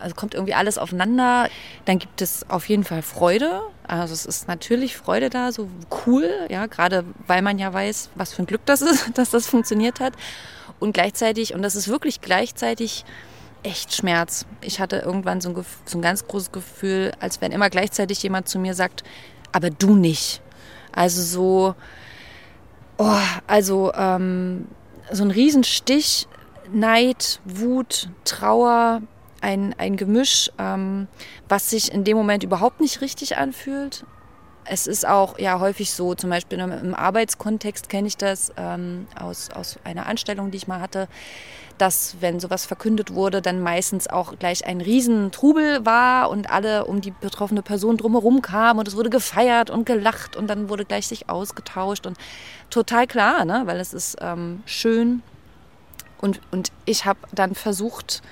[0.00, 1.48] also kommt irgendwie alles aufeinander.
[1.84, 3.62] Dann gibt es auf jeden Fall Freude.
[3.86, 5.68] Also es ist natürlich Freude da, so
[6.06, 9.46] cool, ja, gerade weil man ja weiß, was für ein Glück das ist, dass das
[9.46, 10.12] funktioniert hat.
[10.78, 13.04] Und gleichzeitig, und das ist wirklich gleichzeitig
[13.62, 14.46] echt Schmerz.
[14.60, 18.48] Ich hatte irgendwann so ein, so ein ganz großes Gefühl, als wenn immer gleichzeitig jemand
[18.48, 19.02] zu mir sagt,
[19.52, 20.40] aber du nicht.
[20.92, 21.74] Also so,
[22.98, 24.68] oh, also ähm,
[25.10, 26.28] so ein Riesenstich,
[26.70, 29.02] Neid, Wut, Trauer,
[29.40, 31.08] ein, ein Gemisch, ähm,
[31.48, 34.04] was sich in dem Moment überhaupt nicht richtig anfühlt.
[34.64, 39.48] Es ist auch ja häufig so, zum Beispiel im Arbeitskontext kenne ich das ähm, aus,
[39.50, 41.08] aus einer Anstellung, die ich mal hatte,
[41.78, 47.00] dass wenn sowas verkündet wurde, dann meistens auch gleich ein Riesentrubel war und alle um
[47.00, 51.06] die betroffene Person drumherum kamen und es wurde gefeiert und gelacht und dann wurde gleich
[51.06, 52.18] sich ausgetauscht und
[52.68, 53.62] total klar, ne?
[53.64, 55.22] weil es ist ähm, schön
[56.20, 58.22] und, und ich habe dann versucht,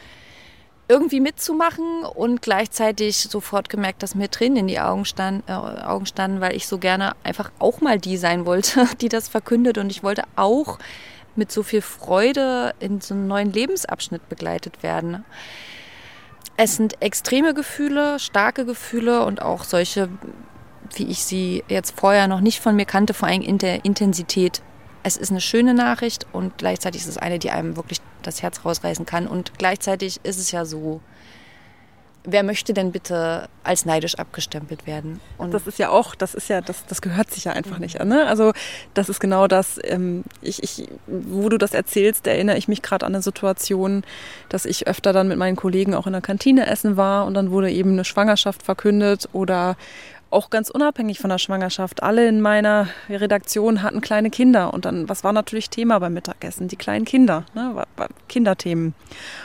[0.89, 6.07] irgendwie mitzumachen und gleichzeitig sofort gemerkt, dass mir Tränen in die Augen, stand, äh, Augen
[6.07, 9.91] standen, weil ich so gerne einfach auch mal die sein wollte, die das verkündet und
[9.91, 10.79] ich wollte auch
[11.35, 15.25] mit so viel Freude in so einen neuen Lebensabschnitt begleitet werden.
[16.57, 20.09] Es sind extreme Gefühle, starke Gefühle und auch solche,
[20.95, 24.63] wie ich sie jetzt vorher noch nicht von mir kannte, vor allem in der Intensität.
[25.07, 28.65] Es ist eine schöne Nachricht und gleichzeitig ist es eine, die einem wirklich das Herz
[28.65, 29.29] rausreißen kann.
[29.29, 31.01] Und gleichzeitig ist es ja so,
[32.25, 35.21] wer möchte denn bitte als neidisch abgestempelt werden?
[35.39, 38.01] Und das ist ja auch, das ist ja, das, das gehört sich ja einfach nicht
[38.01, 38.09] an.
[38.09, 38.27] Ne?
[38.27, 38.53] Also
[38.95, 43.07] das ist genau das, ähm, ich, ich, wo du das erzählst, erinnere ich mich gerade
[43.07, 44.03] an eine Situation,
[44.49, 47.53] dass ich öfter dann mit meinen Kollegen auch in der Kantine essen war und dann
[47.53, 49.77] wurde eben eine Schwangerschaft verkündet oder
[50.31, 52.03] auch ganz unabhängig von der Schwangerschaft.
[52.03, 56.69] Alle in meiner Redaktion hatten kleine Kinder und dann, was war natürlich Thema beim Mittagessen?
[56.69, 57.85] Die kleinen Kinder, ne?
[58.29, 58.95] Kinderthemen.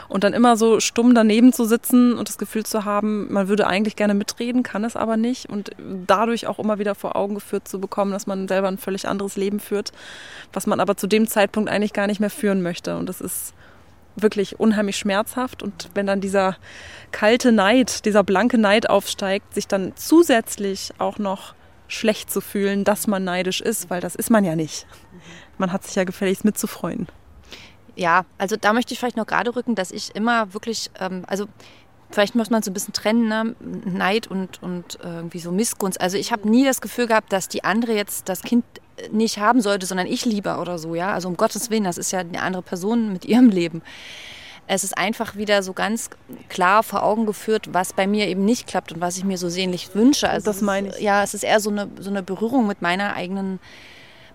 [0.08, 3.66] Und dann immer so stumm daneben zu sitzen und das Gefühl zu haben, man würde
[3.66, 5.70] eigentlich gerne mitreden, kann es aber nicht und
[6.06, 9.36] dadurch auch immer wieder vor Augen geführt zu bekommen, dass man selber ein völlig anderes
[9.36, 9.92] Leben führt,
[10.52, 12.96] was man aber zu dem Zeitpunkt eigentlich gar nicht mehr führen möchte.
[12.96, 13.54] Und das ist
[14.16, 15.62] wirklich unheimlich schmerzhaft.
[15.62, 16.56] Und wenn dann dieser
[17.10, 21.54] kalte Neid, dieser blanke Neid aufsteigt, sich dann zusätzlich auch noch
[21.88, 24.86] schlecht zu fühlen, dass man neidisch ist, weil das ist man ja nicht.
[25.58, 27.06] Man hat sich ja gefälligst mitzufreuen.
[27.94, 31.46] Ja, also da möchte ich vielleicht noch gerade rücken, dass ich immer wirklich, ähm, also
[32.10, 33.54] vielleicht muss man so ein bisschen trennen, ne?
[33.60, 36.00] Neid und, und äh, irgendwie so Missgunst.
[36.00, 38.64] Also ich habe nie das Gefühl gehabt, dass die andere jetzt das Kind
[39.10, 41.12] nicht haben sollte, sondern ich lieber oder so, ja.
[41.12, 43.82] Also um Gottes Willen, das ist ja eine andere Person mit ihrem Leben.
[44.66, 46.10] Es ist einfach wieder so ganz
[46.48, 49.48] klar vor Augen geführt, was bei mir eben nicht klappt und was ich mir so
[49.48, 50.30] sehnlich wünsche.
[50.30, 51.00] Also das meine ich.
[51.00, 53.58] ja, es ist eher so eine, so eine Berührung mit meiner eigenen,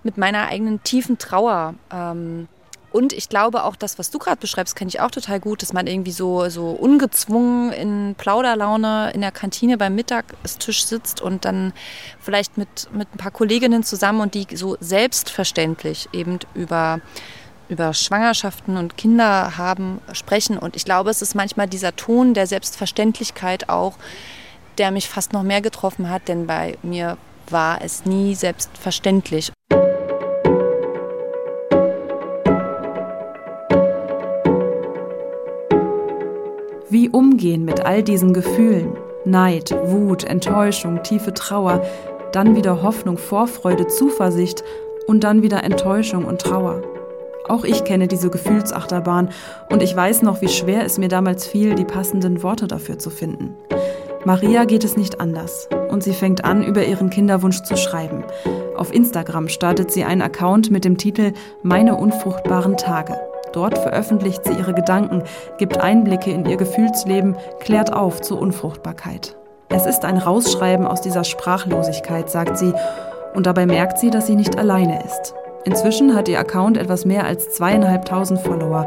[0.03, 1.75] mit meiner eigenen tiefen Trauer.
[1.91, 2.47] Ähm,
[2.91, 5.73] und ich glaube auch, das, was du gerade beschreibst, kenne ich auch total gut, dass
[5.73, 11.73] man irgendwie so, so ungezwungen in Plauderlaune in der Kantine beim Mittagstisch sitzt und dann
[12.19, 17.01] vielleicht mit, mit ein paar Kolleginnen zusammen und die so selbstverständlich eben über
[17.69, 20.57] über Schwangerschaften und Kinder haben sprechen.
[20.57, 23.95] Und ich glaube, es ist manchmal dieser Ton der Selbstverständlichkeit auch,
[24.77, 27.17] der mich fast noch mehr getroffen hat, denn bei mir
[27.49, 29.51] war es nie selbstverständlich.
[37.07, 38.97] Wie umgehen mit all diesen Gefühlen?
[39.23, 41.81] Neid, Wut, Enttäuschung, tiefe Trauer,
[42.33, 44.61] dann wieder Hoffnung, Vorfreude, Zuversicht
[45.07, 46.81] und dann wieder Enttäuschung und Trauer.
[47.47, 49.29] Auch ich kenne diese Gefühlsachterbahn
[49.69, 53.09] und ich weiß noch, wie schwer es mir damals fiel, die passenden Worte dafür zu
[53.09, 53.55] finden.
[54.25, 58.25] Maria geht es nicht anders und sie fängt an, über ihren Kinderwunsch zu schreiben.
[58.75, 61.31] Auf Instagram startet sie einen Account mit dem Titel
[61.63, 63.17] Meine unfruchtbaren Tage.
[63.53, 65.23] Dort veröffentlicht sie ihre Gedanken,
[65.57, 69.35] gibt Einblicke in ihr Gefühlsleben, klärt auf zur Unfruchtbarkeit.
[69.69, 72.73] Es ist ein Rausschreiben aus dieser Sprachlosigkeit, sagt sie,
[73.33, 75.33] und dabei merkt sie, dass sie nicht alleine ist.
[75.65, 78.85] Inzwischen hat ihr Account etwas mehr als zweieinhalbtausend Follower.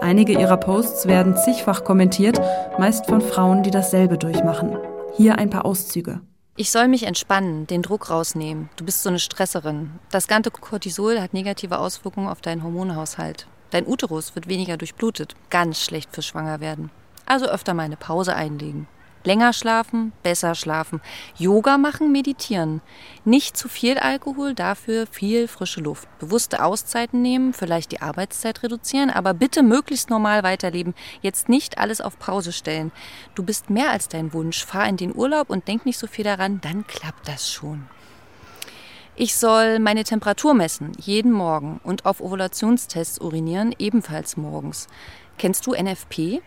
[0.00, 2.40] Einige ihrer Posts werden zigfach kommentiert,
[2.78, 4.78] meist von Frauen, die dasselbe durchmachen.
[5.16, 6.20] Hier ein paar Auszüge.
[6.56, 8.68] Ich soll mich entspannen, den Druck rausnehmen.
[8.76, 9.92] Du bist so eine Stresserin.
[10.10, 13.46] Das ganze Cortisol hat negative Auswirkungen auf deinen Hormonhaushalt.
[13.70, 15.34] Dein Uterus wird weniger durchblutet.
[15.48, 16.90] Ganz schlecht für Schwangerwerden.
[17.26, 18.88] Also öfter mal eine Pause einlegen.
[19.22, 21.02] Länger schlafen, besser schlafen.
[21.36, 22.80] Yoga machen, meditieren.
[23.26, 26.08] Nicht zu viel Alkohol, dafür viel frische Luft.
[26.18, 30.94] Bewusste Auszeiten nehmen, vielleicht die Arbeitszeit reduzieren, aber bitte möglichst normal weiterleben.
[31.20, 32.92] Jetzt nicht alles auf Pause stellen.
[33.34, 34.64] Du bist mehr als dein Wunsch.
[34.64, 37.86] Fahr in den Urlaub und denk nicht so viel daran, dann klappt das schon.
[39.22, 44.86] Ich soll meine Temperatur messen, jeden Morgen und auf Ovulationstests urinieren, ebenfalls morgens.
[45.36, 46.40] Kennst du NFP?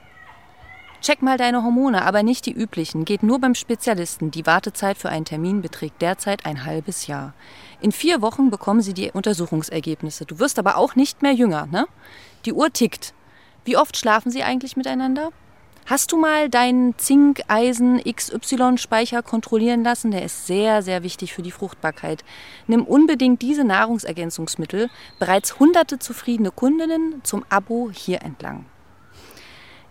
[1.00, 3.06] Check mal deine Hormone, aber nicht die üblichen.
[3.06, 4.32] Geht nur beim Spezialisten.
[4.32, 7.36] Die Wartezeit für einen Termin beträgt derzeit ein halbes Jahr.
[7.80, 10.26] In vier Wochen bekommen Sie die Untersuchungsergebnisse.
[10.26, 11.86] Du wirst aber auch nicht mehr jünger, ne?
[12.46, 13.14] Die Uhr tickt.
[13.66, 15.30] Wie oft schlafen Sie eigentlich miteinander?
[15.86, 20.12] Hast du mal deinen Zink-Eisen-XY-Speicher kontrollieren lassen?
[20.12, 22.24] Der ist sehr, sehr wichtig für die Fruchtbarkeit.
[22.68, 24.90] Nimm unbedingt diese Nahrungsergänzungsmittel.
[25.20, 28.66] Bereits hunderte zufriedene Kundinnen zum Abo hier entlang.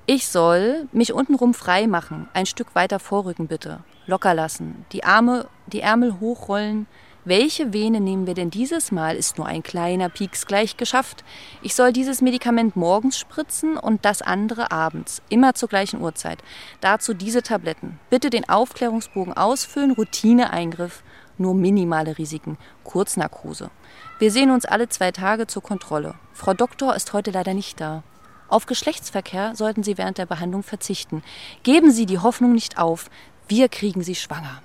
[0.07, 5.47] Ich soll mich untenrum frei machen, ein Stück weiter vorrücken bitte, locker lassen, die Arme,
[5.67, 6.87] die Ärmel hochrollen.
[7.25, 9.15] Welche Vene nehmen wir denn dieses Mal?
[9.15, 11.23] Ist nur ein kleiner Pieks gleich geschafft.
[11.63, 16.43] Ich soll dieses Medikament morgens spritzen und das andere abends, immer zur gleichen Uhrzeit.
[16.81, 18.01] Dazu diese Tabletten.
[18.11, 21.05] Bitte den Aufklärungsbogen ausfüllen, Routineeingriff,
[21.39, 23.71] nur minimale Risiken, Kurznarkose.
[24.19, 26.17] Wir sehen uns alle zwei Tage zur Kontrolle.
[26.33, 28.03] Frau Doktor ist heute leider nicht da.
[28.49, 31.23] Auf Geschlechtsverkehr sollten Sie während der Behandlung verzichten.
[31.63, 33.11] Geben Sie die Hoffnung nicht auf.
[33.47, 34.61] Wir kriegen Sie schwanger.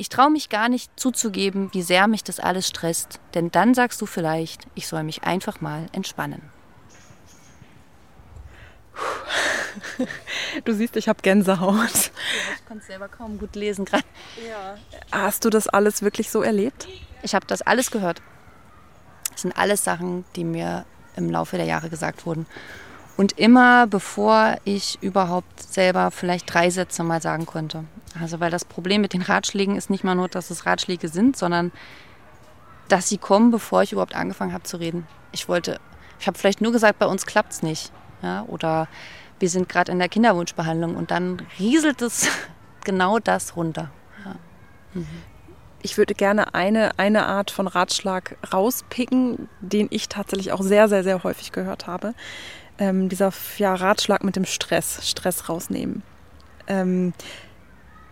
[0.00, 4.00] Ich traue mich gar nicht zuzugeben, wie sehr mich das alles stresst, denn dann sagst
[4.00, 6.40] du vielleicht, ich soll mich einfach mal entspannen.
[10.64, 12.10] Du siehst, ich habe Gänsehaut.
[12.56, 14.02] Ich konnte es selber kaum gut lesen gerade.
[14.48, 14.76] Ja.
[15.12, 16.88] Hast du das alles wirklich so erlebt?
[17.22, 18.22] Ich habe das alles gehört.
[19.30, 22.46] Das sind alles Sachen, die mir im Laufe der Jahre gesagt wurden.
[23.20, 27.84] Und immer bevor ich überhaupt selber vielleicht drei Sätze mal sagen konnte.
[28.18, 31.36] Also weil das Problem mit den Ratschlägen ist nicht mal nur, dass es Ratschläge sind,
[31.36, 31.70] sondern
[32.88, 35.06] dass sie kommen, bevor ich überhaupt angefangen habe zu reden.
[35.32, 35.80] Ich wollte,
[36.18, 37.92] ich habe vielleicht nur gesagt, bei uns klappt es nicht.
[38.22, 38.44] Ja?
[38.48, 38.88] Oder
[39.38, 42.26] wir sind gerade in der Kinderwunschbehandlung und dann rieselt es
[42.84, 43.90] genau das runter.
[44.24, 44.36] Ja.
[44.94, 45.06] Mhm.
[45.82, 51.04] Ich würde gerne eine, eine Art von Ratschlag rauspicken, den ich tatsächlich auch sehr, sehr,
[51.04, 52.14] sehr häufig gehört habe
[52.80, 56.02] ähm, dieser ja, Ratschlag mit dem Stress, Stress rausnehmen.
[56.66, 57.12] Ähm,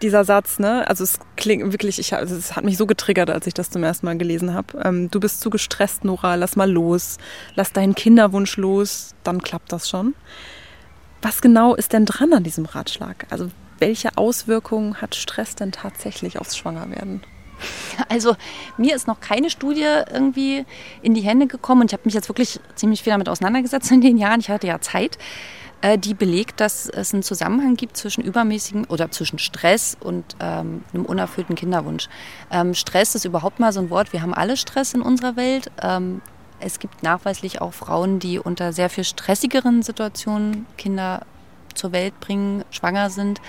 [0.03, 3.49] dieser Satz, ne, also es klingt wirklich, ich, also es hat mich so getriggert, als
[3.49, 4.81] ich das zum ersten Mal gelesen habe.
[4.85, 7.19] Ähm, du bist zu gestresst, Nora, lass mal los,
[7.57, 10.14] lass deinen Kinderwunsch los, dann klappt das schon.
[11.21, 13.27] Was genau ist denn dran an diesem Ratschlag?
[13.31, 13.51] Also
[13.81, 17.23] welche Auswirkungen hat Stress denn tatsächlich aufs Schwangerwerden?
[18.09, 18.37] Also
[18.77, 20.65] mir ist noch keine Studie irgendwie
[21.03, 24.01] in die Hände gekommen und ich habe mich jetzt wirklich ziemlich viel damit auseinandergesetzt in
[24.01, 24.41] den Jahren.
[24.41, 25.19] Ich hatte ja Zeit,
[25.81, 30.85] äh, die belegt, dass es einen Zusammenhang gibt zwischen übermäßigen oder zwischen Stress und ähm,
[30.93, 32.09] einem unerfüllten Kinderwunsch.
[32.51, 34.13] Ähm, Stress ist überhaupt mal so ein Wort.
[34.13, 35.71] Wir haben alle Stress in unserer Welt.
[35.83, 36.21] Ähm,
[36.61, 41.25] es gibt nachweislich auch Frauen, die unter sehr viel stressigeren Situationen Kinder
[41.75, 43.41] zur Welt bringen, schwanger sind.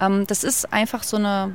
[0.00, 1.54] Ähm, das ist einfach so eine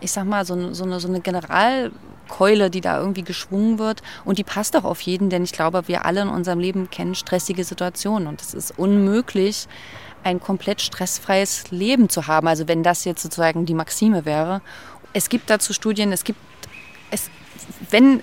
[0.00, 4.02] ich sag mal, so, so, eine, so eine Generalkeule, die da irgendwie geschwungen wird.
[4.24, 7.14] Und die passt auch auf jeden, denn ich glaube, wir alle in unserem Leben kennen
[7.14, 8.28] stressige Situationen.
[8.28, 9.68] Und es ist unmöglich,
[10.22, 12.46] ein komplett stressfreies Leben zu haben.
[12.48, 14.60] Also wenn das jetzt sozusagen die Maxime wäre.
[15.12, 16.38] Es gibt dazu Studien, es gibt,
[17.10, 17.30] es,
[17.90, 18.22] wenn,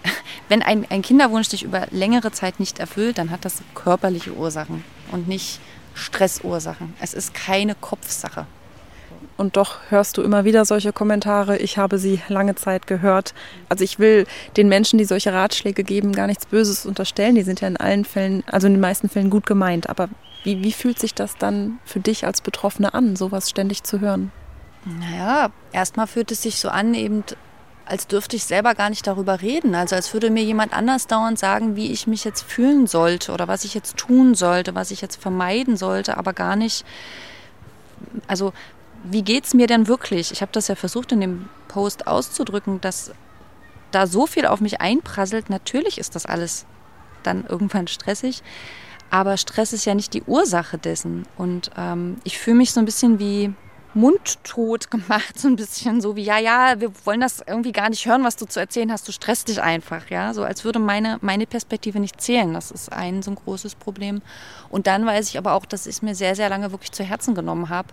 [0.50, 4.84] wenn ein, ein Kinderwunsch sich über längere Zeit nicht erfüllt, dann hat das körperliche Ursachen
[5.12, 5.60] und nicht
[5.96, 6.94] Stressursachen.
[7.02, 8.46] Es ist keine Kopfsache.
[9.38, 11.58] Und doch hörst du immer wieder solche Kommentare.
[11.58, 13.36] Ich habe sie lange Zeit gehört.
[13.70, 14.26] Also ich will
[14.58, 17.36] den Menschen, die solche Ratschläge geben, gar nichts Böses unterstellen.
[17.36, 19.90] Die sind ja in allen Fällen, also in den meisten Fällen gut gemeint.
[19.90, 20.10] Aber
[20.44, 24.32] wie, wie fühlt sich das dann für dich als Betroffene an, sowas ständig zu hören?
[24.86, 27.24] Naja, erstmal fühlt es sich so an, eben
[27.86, 29.76] als dürfte ich selber gar nicht darüber reden.
[29.76, 33.48] Also als würde mir jemand anders dauernd sagen, wie ich mich jetzt fühlen sollte oder
[33.48, 36.86] was ich jetzt tun sollte, was ich jetzt vermeiden sollte, aber gar nicht.
[38.28, 38.54] Also
[39.04, 40.32] wie geht es mir denn wirklich?
[40.32, 43.12] Ich habe das ja versucht in dem Post auszudrücken, dass
[43.92, 45.50] da so viel auf mich einprasselt.
[45.50, 46.66] Natürlich ist das alles
[47.24, 48.44] dann irgendwann stressig,
[49.10, 51.26] aber Stress ist ja nicht die Ursache dessen.
[51.38, 53.54] Und ähm, ich fühle mich so ein bisschen wie
[53.94, 58.06] mundtot gemacht, so ein bisschen so wie, ja, ja, wir wollen das irgendwie gar nicht
[58.06, 61.18] hören, was du zu erzählen hast, du stresst dich einfach, ja, so als würde meine,
[61.22, 62.54] meine Perspektive nicht zählen.
[62.54, 64.22] Das ist ein so ein großes Problem.
[64.70, 67.04] Und dann weiß ich aber auch, dass ich es mir sehr, sehr lange wirklich zu
[67.04, 67.90] Herzen genommen habe,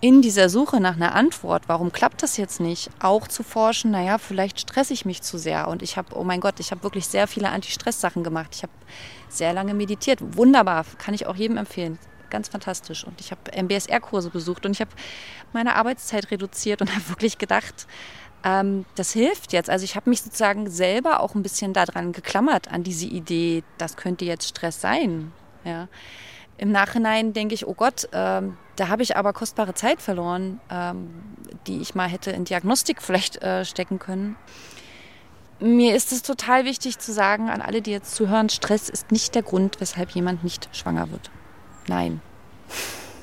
[0.00, 4.16] in dieser Suche nach einer Antwort, warum klappt das jetzt nicht, auch zu forschen, naja,
[4.16, 5.68] vielleicht stresse ich mich zu sehr.
[5.68, 8.54] Und ich habe, oh mein Gott, ich habe wirklich sehr viele Anti-Stress-Sachen gemacht.
[8.54, 8.72] Ich habe
[9.28, 10.36] sehr lange meditiert.
[10.36, 11.98] Wunderbar, kann ich auch jedem empfehlen.
[12.30, 13.04] Ganz fantastisch.
[13.04, 14.90] Und ich habe MBSR-Kurse besucht und ich habe
[15.52, 17.86] meine Arbeitszeit reduziert und habe wirklich gedacht,
[18.42, 19.68] ähm, das hilft jetzt.
[19.68, 23.96] Also ich habe mich sozusagen selber auch ein bisschen daran geklammert, an diese Idee, das
[23.96, 25.32] könnte jetzt Stress sein.
[25.64, 25.88] Ja.
[26.56, 31.10] Im Nachhinein denke ich, oh Gott, ähm, da habe ich aber kostbare Zeit verloren, ähm,
[31.66, 34.36] die ich mal hätte in Diagnostik vielleicht äh, stecken können.
[35.58, 39.34] Mir ist es total wichtig zu sagen an alle, die jetzt zuhören, Stress ist nicht
[39.34, 41.30] der Grund, weshalb jemand nicht schwanger wird.
[41.88, 42.22] Nein.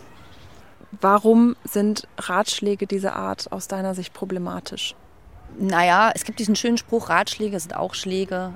[1.01, 4.93] Warum sind Ratschläge dieser Art aus deiner Sicht problematisch?
[5.57, 8.53] Naja, es gibt diesen schönen Spruch, Ratschläge sind auch Schläge.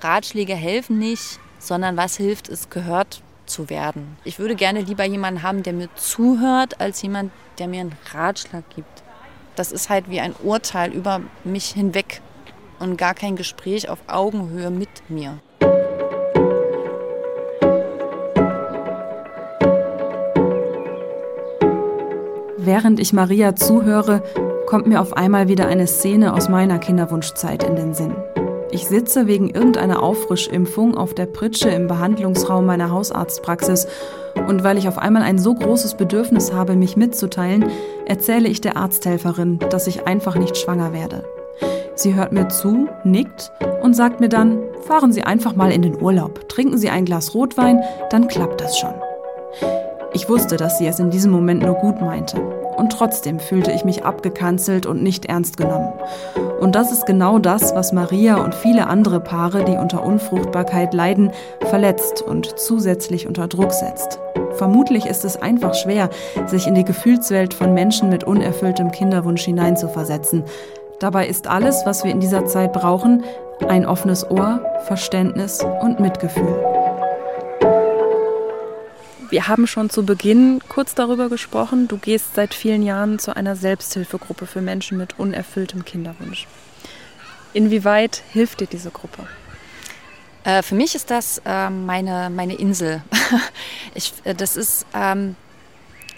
[0.00, 4.16] Ratschläge helfen nicht, sondern was hilft, ist gehört zu werden.
[4.24, 8.64] Ich würde gerne lieber jemanden haben, der mir zuhört, als jemand, der mir einen Ratschlag
[8.74, 9.02] gibt.
[9.56, 12.20] Das ist halt wie ein Urteil über mich hinweg
[12.80, 15.38] und gar kein Gespräch auf Augenhöhe mit mir.
[22.56, 24.22] Während ich Maria zuhöre,
[24.66, 28.16] kommt mir auf einmal wieder eine Szene aus meiner Kinderwunschzeit in den Sinn.
[28.74, 33.86] Ich sitze wegen irgendeiner Auffrischimpfung auf der Pritsche im Behandlungsraum meiner Hausarztpraxis
[34.48, 37.70] und weil ich auf einmal ein so großes Bedürfnis habe, mich mitzuteilen,
[38.04, 41.24] erzähle ich der Arzthelferin, dass ich einfach nicht schwanger werde.
[41.94, 46.02] Sie hört mir zu, nickt und sagt mir dann, fahren Sie einfach mal in den
[46.02, 48.94] Urlaub, trinken Sie ein Glas Rotwein, dann klappt das schon.
[50.14, 52.63] Ich wusste, dass sie es in diesem Moment nur gut meinte.
[52.76, 55.92] Und trotzdem fühlte ich mich abgekanzelt und nicht ernst genommen.
[56.60, 61.30] Und das ist genau das, was Maria und viele andere Paare, die unter Unfruchtbarkeit leiden,
[61.60, 64.18] verletzt und zusätzlich unter Druck setzt.
[64.54, 66.10] Vermutlich ist es einfach schwer,
[66.46, 70.44] sich in die Gefühlswelt von Menschen mit unerfülltem Kinderwunsch hineinzuversetzen.
[71.00, 73.24] Dabei ist alles, was wir in dieser Zeit brauchen,
[73.68, 76.83] ein offenes Ohr, Verständnis und Mitgefühl.
[79.30, 81.88] Wir haben schon zu Beginn kurz darüber gesprochen.
[81.88, 86.46] Du gehst seit vielen Jahren zu einer Selbsthilfegruppe für Menschen mit unerfülltem Kinderwunsch.
[87.52, 89.26] Inwieweit hilft dir diese Gruppe?
[90.44, 93.02] Äh, für mich ist das äh, meine, meine Insel.
[93.94, 95.36] ich, äh, das ist, ähm,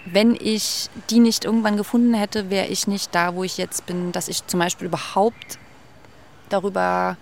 [0.05, 4.11] wenn ich die nicht irgendwann gefunden hätte, wäre ich nicht da, wo ich jetzt bin,
[4.11, 5.57] dass ich zum Beispiel überhaupt
[6.49, 7.17] darüber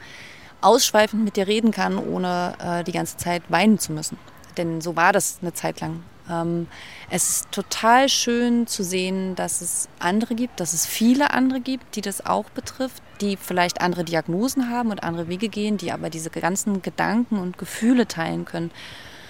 [0.61, 4.17] ausschweifend mit dir reden kann, ohne äh, die ganze Zeit weinen zu müssen
[4.57, 6.03] denn so war das eine Zeit lang.
[6.29, 6.67] Ähm,
[7.09, 11.95] es ist total schön zu sehen, dass es andere gibt, dass es viele andere gibt,
[11.95, 16.09] die das auch betrifft, die vielleicht andere Diagnosen haben und andere Wege gehen, die aber
[16.09, 18.71] diese ganzen Gedanken und Gefühle teilen können.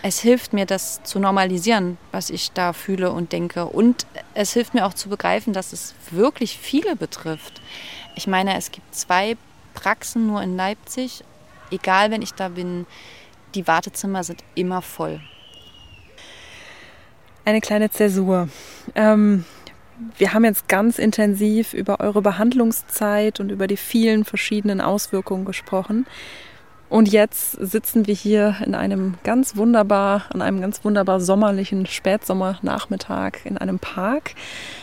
[0.02, 3.66] Es hilft mir, das zu normalisieren, was ich da fühle und denke.
[3.66, 4.06] Und
[4.36, 7.60] es hilft mir auch zu begreifen, dass es wirklich viele betrifft.
[8.14, 9.36] Ich meine, es gibt zwei
[9.74, 11.24] Praxen nur in Leipzig.
[11.72, 12.86] Egal, wenn ich da bin,
[13.56, 15.20] die Wartezimmer sind immer voll.
[17.46, 18.50] Eine kleine Zäsur.
[18.96, 19.46] Ähm,
[20.18, 26.06] wir haben jetzt ganz intensiv über eure Behandlungszeit und über die vielen verschiedenen Auswirkungen gesprochen.
[26.88, 33.44] Und jetzt sitzen wir hier in einem ganz wunderbar, an einem ganz wunderbar sommerlichen Spätsommernachmittag
[33.44, 34.36] in einem Park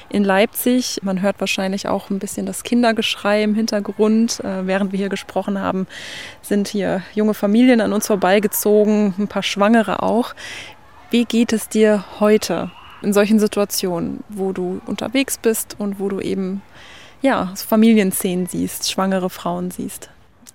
[0.09, 0.98] in Leipzig.
[1.03, 4.40] Man hört wahrscheinlich auch ein bisschen das Kindergeschrei im Hintergrund.
[4.40, 5.86] Äh, während wir hier gesprochen haben,
[6.42, 10.34] sind hier junge Familien an uns vorbeigezogen, ein paar Schwangere auch.
[11.11, 12.72] Wie geht es dir heute
[13.03, 16.62] in solchen Situationen, wo du unterwegs bist und wo du eben
[17.20, 20.11] ja, Familienszenen siehst, schwangere Frauen siehst?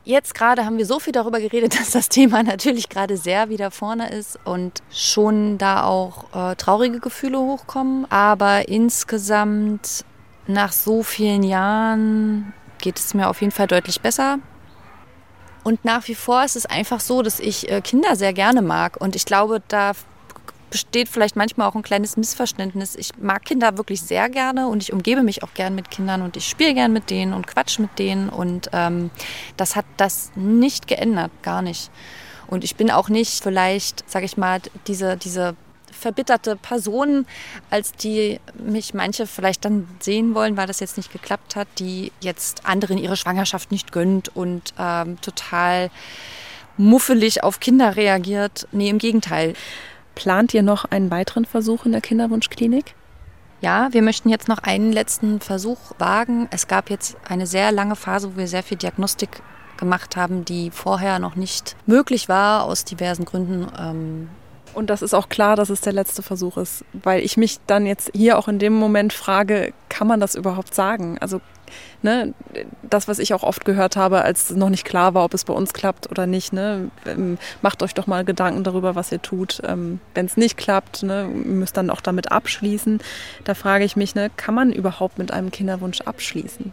[0.08, 3.72] Jetzt gerade haben wir so viel darüber geredet, dass das Thema natürlich gerade sehr wieder
[3.72, 8.10] vorne ist und schon da auch äh, traurige Gefühle hochkommen.
[8.10, 10.06] Aber insgesamt
[10.48, 14.40] nach so vielen Jahren geht es mir auf jeden Fall deutlich besser.
[15.66, 18.96] Und nach wie vor ist es einfach so, dass ich äh, Kinder sehr gerne mag.
[19.02, 19.92] Und ich glaube, da
[20.70, 22.96] besteht vielleicht manchmal auch ein kleines Missverständnis.
[22.96, 26.38] Ich mag Kinder wirklich sehr gerne und ich umgebe mich auch gern mit Kindern und
[26.38, 29.10] ich spiele gern mit denen und quatsch mit denen und ähm,
[29.56, 31.90] das hat das nicht geändert, gar nicht.
[32.48, 35.56] Und ich bin auch nicht vielleicht, sage ich mal, diese, diese
[35.92, 37.26] verbitterte Person,
[37.70, 42.12] als die mich manche vielleicht dann sehen wollen, weil das jetzt nicht geklappt hat, die
[42.22, 45.90] jetzt anderen ihre Schwangerschaft nicht gönnt und ähm, total
[46.78, 48.68] muffelig auf Kinder reagiert.
[48.72, 49.56] Nee, im Gegenteil.
[50.18, 52.96] Plant ihr noch einen weiteren Versuch in der Kinderwunschklinik?
[53.62, 56.48] Ja, wir möchten jetzt noch einen letzten Versuch wagen.
[56.50, 59.44] Es gab jetzt eine sehr lange Phase, wo wir sehr viel Diagnostik
[59.78, 63.68] gemacht haben, die vorher noch nicht möglich war, aus diversen Gründen.
[63.80, 64.30] Ähm,
[64.74, 67.86] und das ist auch klar, dass es der letzte Versuch ist, weil ich mich dann
[67.86, 71.20] jetzt hier auch in dem Moment frage, kann man das überhaupt sagen?
[71.20, 71.42] Also
[72.02, 72.34] ne,
[72.84, 75.54] das, was ich auch oft gehört habe, als noch nicht klar war, ob es bei
[75.54, 79.62] uns klappt oder nicht, ne, ähm, macht euch doch mal Gedanken darüber, was ihr tut.
[79.66, 83.00] Ähm, Wenn es nicht klappt, ne, müsst dann auch damit abschließen.
[83.44, 86.72] Da frage ich mich, ne, kann man überhaupt mit einem Kinderwunsch abschließen?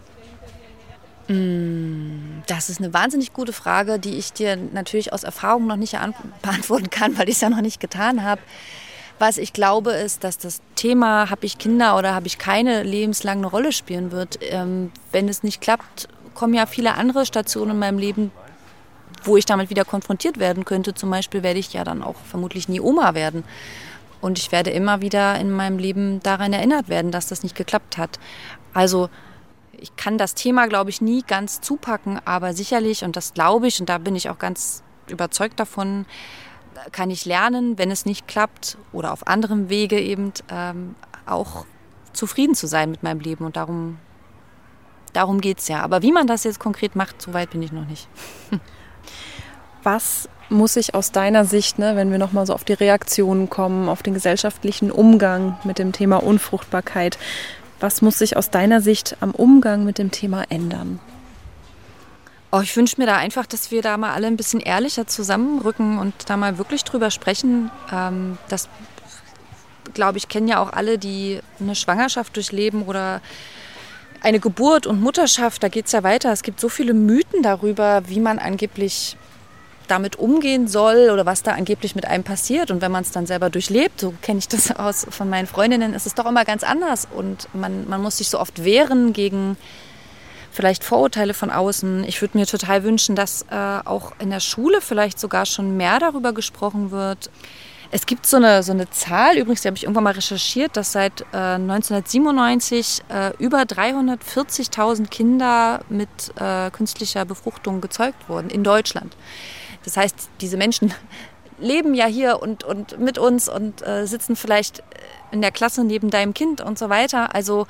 [1.28, 5.96] Mm, das ist eine wahnsinnig gute Frage, die ich dir natürlich aus Erfahrung noch nicht
[6.42, 8.40] beantworten kann, weil ich es ja noch nicht getan habe.
[9.18, 13.38] Was ich glaube, ist, dass das Thema, habe ich Kinder oder habe ich keine, lebenslang
[13.38, 14.38] eine Rolle spielen wird.
[14.42, 18.32] Ähm, wenn es nicht klappt, kommen ja viele andere Stationen in meinem Leben,
[19.22, 20.94] wo ich damit wieder konfrontiert werden könnte.
[20.94, 23.44] Zum Beispiel werde ich ja dann auch vermutlich nie Oma werden.
[24.20, 27.98] Und ich werde immer wieder in meinem Leben daran erinnert werden, dass das nicht geklappt
[27.98, 28.18] hat.
[28.72, 29.10] Also
[29.78, 33.80] ich kann das Thema, glaube ich, nie ganz zupacken, aber sicherlich, und das glaube ich,
[33.80, 36.06] und da bin ich auch ganz überzeugt davon,
[36.92, 40.94] kann ich lernen, wenn es nicht klappt oder auf anderem Wege eben ähm,
[41.26, 41.64] auch
[42.12, 43.44] zufrieden zu sein mit meinem Leben.
[43.44, 43.98] Und darum,
[45.12, 45.82] darum geht es ja.
[45.82, 48.08] Aber wie man das jetzt konkret macht, so weit bin ich noch nicht.
[49.82, 53.88] Was muss ich aus deiner Sicht, ne, wenn wir nochmal so auf die Reaktionen kommen,
[53.88, 57.18] auf den gesellschaftlichen Umgang mit dem Thema Unfruchtbarkeit,
[57.80, 61.00] was muss sich aus deiner Sicht am Umgang mit dem Thema ändern?
[62.54, 65.98] Oh, ich wünsche mir da einfach, dass wir da mal alle ein bisschen ehrlicher zusammenrücken
[65.98, 67.68] und da mal wirklich drüber sprechen.
[67.92, 68.68] Ähm, das,
[69.92, 73.20] glaube ich, kennen ja auch alle, die eine Schwangerschaft durchleben oder
[74.20, 75.64] eine Geburt und Mutterschaft.
[75.64, 76.30] Da geht es ja weiter.
[76.30, 79.16] Es gibt so viele Mythen darüber, wie man angeblich
[79.88, 82.70] damit umgehen soll oder was da angeblich mit einem passiert.
[82.70, 85.92] Und wenn man es dann selber durchlebt, so kenne ich das aus von meinen Freundinnen,
[85.92, 87.08] ist es doch immer ganz anders.
[87.12, 89.56] Und man, man muss sich so oft wehren gegen
[90.54, 92.04] vielleicht Vorurteile von außen.
[92.04, 95.98] Ich würde mir total wünschen, dass äh, auch in der Schule vielleicht sogar schon mehr
[95.98, 97.28] darüber gesprochen wird.
[97.90, 100.92] Es gibt so eine, so eine Zahl, übrigens, die habe ich irgendwann mal recherchiert, dass
[100.92, 106.08] seit äh, 1997 äh, über 340.000 Kinder mit
[106.40, 109.16] äh, künstlicher Befruchtung gezeugt wurden in Deutschland.
[109.84, 110.94] Das heißt, diese Menschen
[111.58, 114.82] leben ja hier und, und mit uns und äh, sitzen vielleicht
[115.34, 117.34] in der Klasse neben deinem Kind und so weiter.
[117.34, 117.66] Also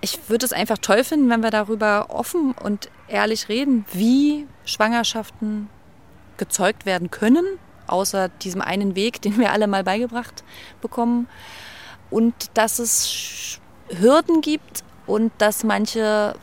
[0.00, 5.68] ich würde es einfach toll finden, wenn wir darüber offen und ehrlich reden, wie Schwangerschaften
[6.36, 7.44] gezeugt werden können,
[7.88, 10.44] außer diesem einen Weg, den wir alle mal beigebracht
[10.80, 11.28] bekommen.
[12.08, 13.58] Und dass es
[13.88, 16.36] Hürden gibt und dass manche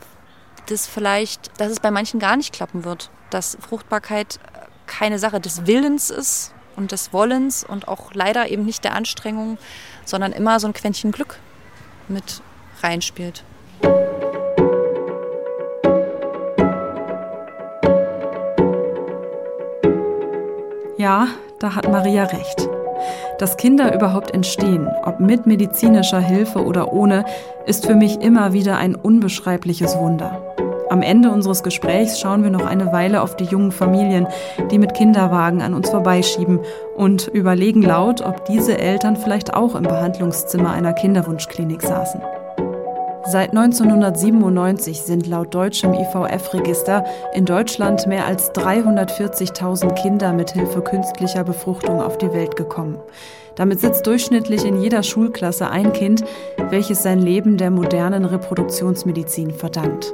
[0.68, 3.10] das vielleicht, dass es bei manchen gar nicht klappen wird.
[3.30, 4.40] Dass Fruchtbarkeit
[4.88, 9.58] keine Sache des Willens ist und des Wollens und auch leider eben nicht der Anstrengung,
[10.06, 11.40] sondern immer so ein Quäntchen Glück
[12.08, 12.42] mit
[12.82, 13.44] reinspielt.
[20.98, 21.28] Ja,
[21.60, 22.70] da hat Maria recht.
[23.38, 27.26] Dass Kinder überhaupt entstehen, ob mit medizinischer Hilfe oder ohne,
[27.66, 30.56] ist für mich immer wieder ein unbeschreibliches Wunder.
[30.90, 34.28] Am Ende unseres Gesprächs schauen wir noch eine Weile auf die jungen Familien,
[34.70, 36.60] die mit Kinderwagen an uns vorbeischieben
[36.96, 42.22] und überlegen laut, ob diese Eltern vielleicht auch im Behandlungszimmer einer Kinderwunschklinik saßen.
[43.28, 47.04] Seit 1997 sind laut deutschem IVF-Register
[47.34, 53.00] in Deutschland mehr als 340.000 Kinder mit Hilfe künstlicher Befruchtung auf die Welt gekommen.
[53.56, 56.24] Damit sitzt durchschnittlich in jeder Schulklasse ein Kind,
[56.70, 60.14] welches sein Leben der modernen Reproduktionsmedizin verdankt.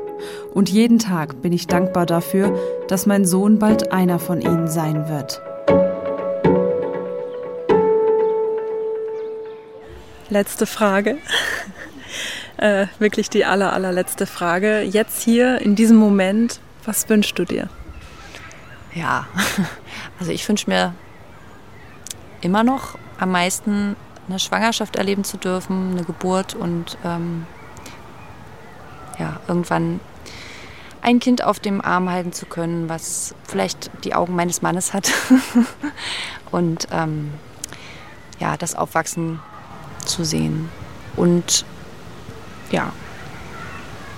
[0.53, 2.57] Und jeden Tag bin ich dankbar dafür,
[2.87, 5.41] dass mein Sohn bald einer von ihnen sein wird.
[10.29, 11.17] Letzte Frage
[12.61, 14.81] äh, wirklich die aller, allerletzte Frage.
[14.81, 17.69] Jetzt hier in diesem Moment, was wünschst du dir?
[18.93, 19.27] Ja,
[20.19, 20.93] also ich wünsche mir
[22.41, 23.95] immer noch am meisten
[24.29, 27.45] eine Schwangerschaft erleben zu dürfen, eine Geburt und ähm,
[29.17, 29.99] ja, irgendwann
[31.01, 35.11] ein Kind auf dem Arm halten zu können, was vielleicht die Augen meines Mannes hat.
[36.51, 37.31] und ähm,
[38.39, 39.39] ja, das Aufwachsen
[40.05, 40.69] zu sehen.
[41.15, 41.65] Und
[42.71, 42.91] ja,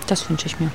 [0.08, 0.72] das wünsche ich mir.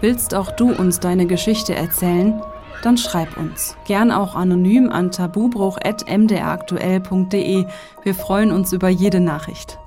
[0.00, 2.40] Willst auch du uns deine Geschichte erzählen?
[2.82, 3.74] Dann schreib uns.
[3.86, 7.64] Gern auch anonym an tabubruch.mdraktuell.de.
[8.02, 9.78] Wir freuen uns über jede Nachricht.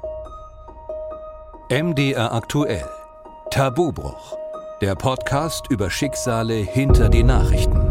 [1.70, 2.86] MDR aktuell.
[3.52, 4.36] Tabubruch.
[4.82, 7.87] Der Podcast über Schicksale hinter die Nachrichten.